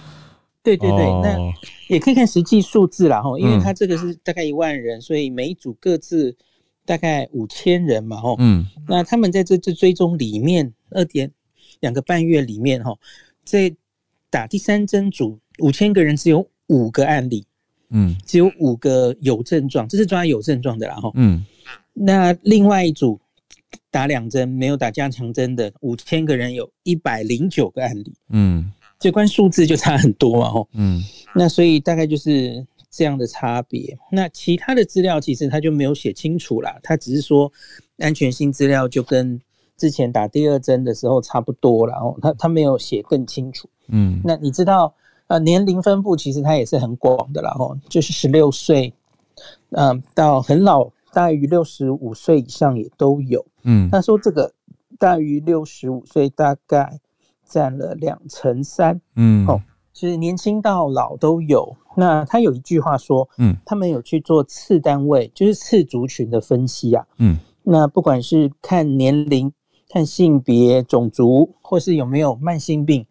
[0.63, 1.53] 对对对，那
[1.89, 6.35] 也可以看实际数字啦，哈，因为它这个是大概一万人，所以每一组各自
[6.87, 11.33] 大概五千人嘛，哈，嗯，那他们在这次追踪里面二点
[11.81, 12.97] 两个半月里面，哈，
[13.45, 13.75] 在
[14.31, 15.39] 打第三针组。
[15.59, 17.45] 五千个人只有五个案例，
[17.91, 21.45] 嗯，只有五个有症状，这是抓有症状的啦，哈，嗯，
[21.93, 23.21] 那另外一组
[23.91, 31.03] 打两针没有打加强针的五千个人有一百零九个案例，嗯，这关数字就差很多嘛，哈，嗯，
[31.35, 33.95] 那所以大概就是这样的差别。
[34.11, 37.53] 那其他的资料其实他就没有写清楚啦，他只是说
[37.99, 39.39] 安全性资料就跟
[39.81, 44.93] 之前打第二针的时候差不多了，哦，他他没有写更清楚，嗯，那你知道？
[45.29, 48.93] 呃，年龄分布其实它也是很广的啦，哦，就是十六岁，
[49.71, 54.53] 嗯，到很老，大于六十五岁以上也都有，嗯，他说这个
[54.99, 56.99] 大于六十五岁大概
[57.45, 59.63] 占了两成三，嗯，哦，
[59.93, 61.77] 其实年轻到老都有。
[61.97, 69.53] 那他有一句话说，嗯，他们有去做次单位，就是次族群的分析啊，嗯，那不管是看年龄、
[69.93, 73.05] 看性别、种族，或是有没有慢性病。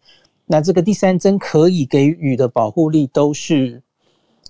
[0.46, 3.80] 那这个第三针可以给予的保护力都是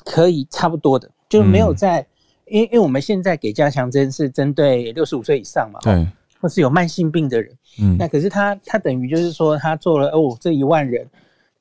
[0.05, 2.07] 可以差不多的，就没有在，
[2.47, 6.07] 因为因为我们现在给加强针是针对六十五岁以上嘛，对，
[6.41, 11.07] 或是有慢性病的人，嗯，那可是他他等于就是说他做了哦，这一万人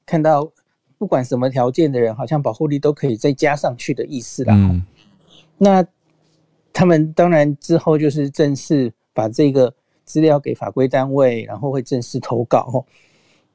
[0.05, 0.49] 看到
[0.97, 4.53] 不管什么条件的人，好像保护力都可以再加上去的意思啦。
[4.55, 4.81] 嗯，
[5.57, 5.85] 那
[6.71, 9.73] 他们当然之后就是正式把这个
[10.09, 12.83] 资料给法规单位，然后会正式投稿。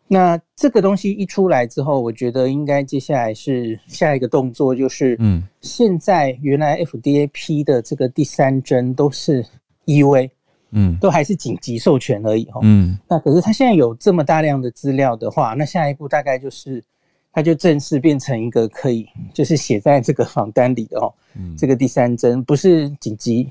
[0.06, 9.44] 那这个东西一出来之后，我觉得应该接下来是下一个动作，就是嗯，现在原来 FDA 批的这个第三针都是
[9.86, 10.30] EUA，
[10.70, 16.84] 嗯，都还是紧急授权而已哈，嗯，那可是他现在有这么大量的资料的话，那下一步大概就是，
[17.32, 23.50] 它就正式变成一个可以就是写在这个仿单里的哦，嗯，这个第三针不是紧急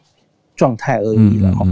[0.56, 1.66] 状态而已了哈，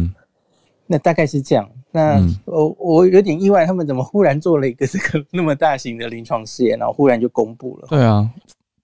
[0.91, 1.65] 那大概是这样。
[1.89, 7.87] 那我、嗯、我有点意外，他们怎么忽然做了一个这个那么大型的临床试验，然后忽然就公布了？
[7.89, 8.29] 对啊，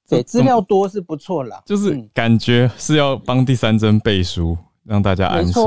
[0.07, 5.63] 对，资料多是不错啦，就是感觉是要帮第三针背书，嗯、让大家安心。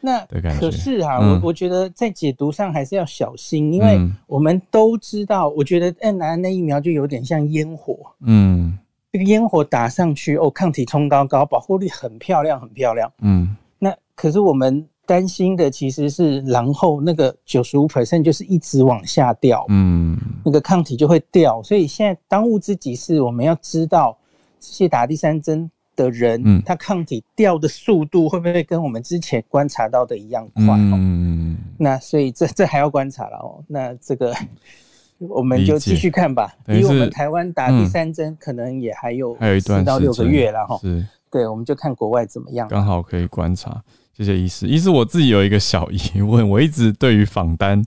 [0.00, 0.24] 那
[0.58, 8.76] 可是哈、啊，嗯、我我觉得在解读上还是要小心，因为我们都知道，我觉得 n r n a 疫苗就有点像烟火，嗯，
[9.12, 14.86] 这个烟火打上去，哦，抗体冲高高，保护力很漂亮，很漂亮，嗯，那可是我们。
[15.08, 24.14] 担心的其实是，然后那个九十五 percent 就是一直往下掉，嗯，那个抗体就会掉，所以现在当务之急是我们要知道
[24.60, 30.76] 这些打第三针的人，嗯，他抗体掉的速度会不会跟我们之前观察到的一样快？
[30.76, 33.64] 嗯，那所以这 这还要观察了哦。
[33.66, 34.34] 那这个
[35.16, 36.54] 我们就继续看吧。
[36.66, 40.78] 离我们台湾打第三针可能也还有还有一段四到六个月了哈。
[40.82, 43.82] 是，对，我们就看国外怎么样，刚好可以观察。
[44.18, 44.66] 谢谢医师。
[44.66, 47.80] 医师，我自己有一个小疑问， 我一直对于访单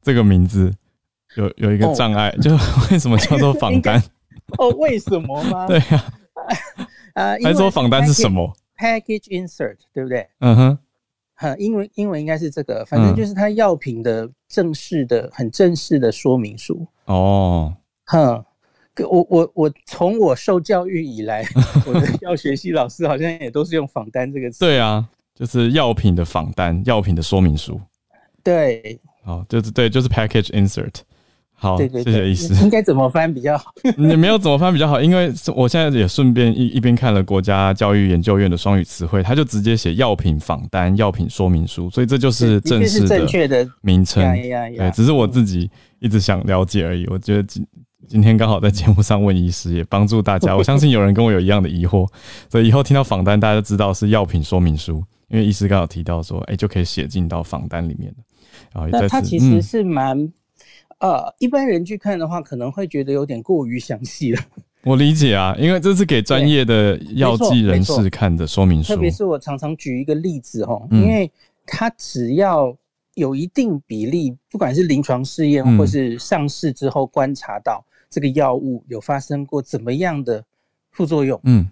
[0.00, 0.72] 这个名字
[1.36, 2.52] 有有一个障碍，哦、 就
[2.90, 4.02] 为什么叫做访单？
[4.56, 5.66] 哦，为什么吗？
[5.66, 6.04] 对呀、
[7.12, 10.26] 啊，啊，还说访单是什么？package insert，对不对？
[10.38, 10.78] 嗯哼，
[11.34, 16.86] 哈，英文英文应该是这个，反正就是它药品的正式的、很正式的说明书。
[17.04, 17.74] 哦，
[18.06, 18.42] 哼，
[19.06, 21.44] 我我我从我受教育以来，
[21.86, 24.60] 我的药学系老师好像也都是用访单这个词。
[24.60, 27.80] 对啊，就是药品的仿单，药品的说明书。
[28.42, 30.94] 对，好，就是对，就是 package insert。
[31.56, 32.54] 好，对对对，谢谢医师。
[32.62, 33.72] 应该怎么翻比较好？
[33.96, 44.22] 你没有怎么翻比较好，因为我现在也顺便一一边看了国家教育研究院的双语词汇，他就直接写药品仿单、药品说明书，所以这就是正式的、正确的名称。
[44.34, 45.70] 对，只是我自己
[46.00, 47.06] 一直想了解而已。
[47.06, 47.66] 我觉得今
[48.06, 50.54] 今天刚好在节目上问医师，也帮助大家。
[50.54, 52.06] 我相信有人跟我有一样的疑惑，
[52.50, 55.02] 所以以后听到仿单，大家就知道是药品说明书，
[55.34, 58.18] 因为医师刚好提到说，哎、欸，就可以写进到访单里面了。
[58.72, 60.16] 然后那它其实是蛮。
[60.18, 60.32] 嗯
[61.00, 64.40] 呃，一般人去看的话，可能会觉得有点过于详细了。
[64.84, 68.94] 我理解啊，因为这是给专业的药剂人士看的说明书。
[68.94, 71.30] 特别是我常常举一个例子哦，因为
[71.66, 72.74] 它只要
[73.14, 80.42] 有一定比例，不管是临床试验或是上市之后观察到这个药物有发生过怎么样的
[80.92, 81.68] 副作用，嗯，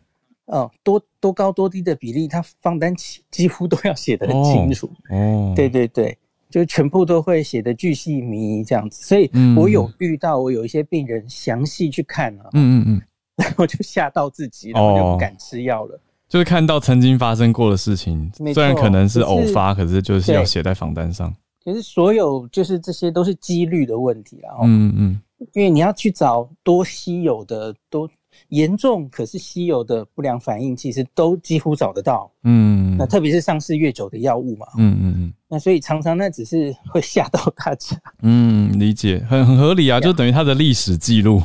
[0.52, 4.90] 哦，多多高多低的比例，它放单几几乎都要写得很清楚。
[5.10, 6.16] 哦，对对对。
[6.50, 13.02] 就全部都会写的巨细靡遗这样子，所以我有遇到我有一些病人详细去看了，嗯嗯嗯，
[13.42, 15.98] 然后就吓到自己，然后就不敢吃药了。
[16.28, 21.34] 就是看到曾经发生过的事情，虽然可能是偶发，可是就是要写在房单上。
[21.64, 25.20] 可是所有就是这些都是几率的问题啊，嗯嗯，
[25.54, 28.06] 因为你要去找多稀有的多。
[28.48, 32.30] 严重可是稀有的不良反应，其实都几乎找得到。
[32.44, 34.66] 嗯，那特别是上市越久的药物嘛。
[34.78, 35.32] 嗯嗯嗯。
[35.48, 37.96] 那所以常常那只是会吓到大家。
[38.22, 41.42] 嗯，理解，很很合理啊，就等于它的历史记录，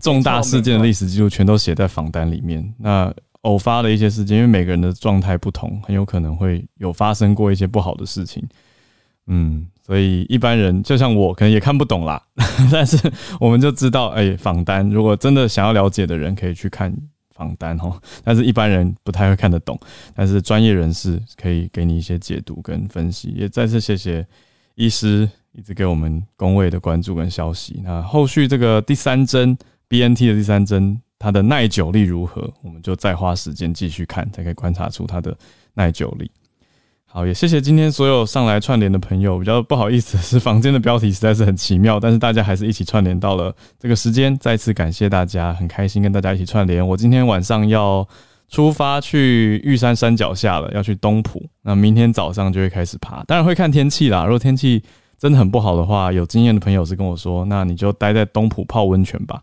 [0.00, 2.74] 重大事件的历史记录全都写在仿单里面。
[2.78, 8.46] 那偶发的一些事件，因为每个人的状态不同，很有可能会有发生过一些不好的事情。
[9.26, 9.66] 嗯。
[9.86, 12.22] 所以一般人就像我，可能也看不懂啦。
[12.72, 12.96] 但是
[13.38, 16.90] 我们就知道，哎、欸，仿单如果真的想要了解的人，可以去看
[17.34, 17.94] 仿单齁。
[18.22, 19.78] 但是一般人不太会看得懂，
[20.14, 23.28] 但是专业人士可以给你一些解读跟分析。
[23.36, 24.26] 也再次谢谢
[24.74, 27.82] 医师一直给我们公卫的关注跟消息。
[27.84, 29.54] 那后续这个第三针
[29.88, 32.50] BNT 的第三针，它的耐久力如何？
[32.62, 35.36] 我们就再花时间继续看，才可以观察出它的
[35.74, 36.30] 耐久力。
[37.16, 39.38] 好，也谢谢今天所有上来串联的朋友。
[39.38, 44.36] 比较不好意思，是房间的标题实在是很奇妙，但是大家还是一起串联到了这个时间。
[44.38, 46.84] 再次感谢大家，很开心跟大家一起串联。
[46.84, 48.04] 我今天晚上要
[48.48, 51.40] 出发去玉山山脚下了，要去东埔。
[51.62, 54.24] 那明天早上就会开始爬，当然会看天气啦。
[54.24, 54.82] 如果天气
[55.16, 59.40] 真的很不好的话，有经验的朋友是跟我说，那你就待在东埔泡温泉吧。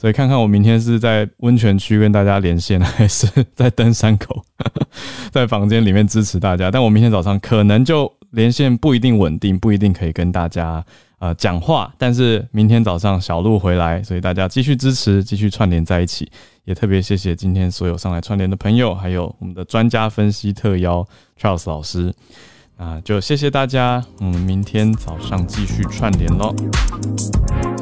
[0.00, 4.44] 所以看看我明天是在温泉区跟大家连线，还是在登山口，
[5.32, 6.70] 在房间里面支持大家。
[6.70, 10.84] 但我明天早上可能就连线不一定稳定，不一定可以跟大家
[11.18, 11.92] 呃讲话。
[11.98, 16.30] 但是明天早上小路回来，所以大家继续支持，继续串联在一起。
[16.64, 21.04] 也特别谢谢今天所有上来串联的朋友，还有我们的专家分析特邀
[21.40, 22.14] Charles 老师。
[22.78, 26.54] 啊就谢谢大家，我们明天早上继续串联喽。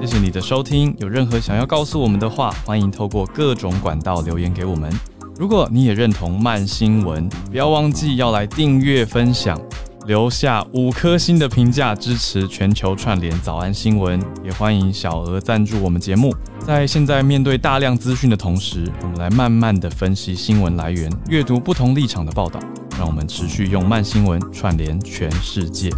[0.01, 4.91] 谢谢你的收听，有任何想要告诉我们的话，欢迎透过各种管道留言给我们。
[5.39, 9.61] 如果你也认同慢新闻，不要忘记要来订阅、分享，
[10.07, 14.23] 留下五颗星的评价，支持全球串联早安新闻。
[14.45, 16.33] 也欢迎小额赞助我们节目。
[16.61, 22.61] 在现在面对大量资讯的同时，我们来慢慢的分析新闻来源，阅读不同立场的报道。
[22.97, 25.91] 让我们持续用慢新闻串联全世界。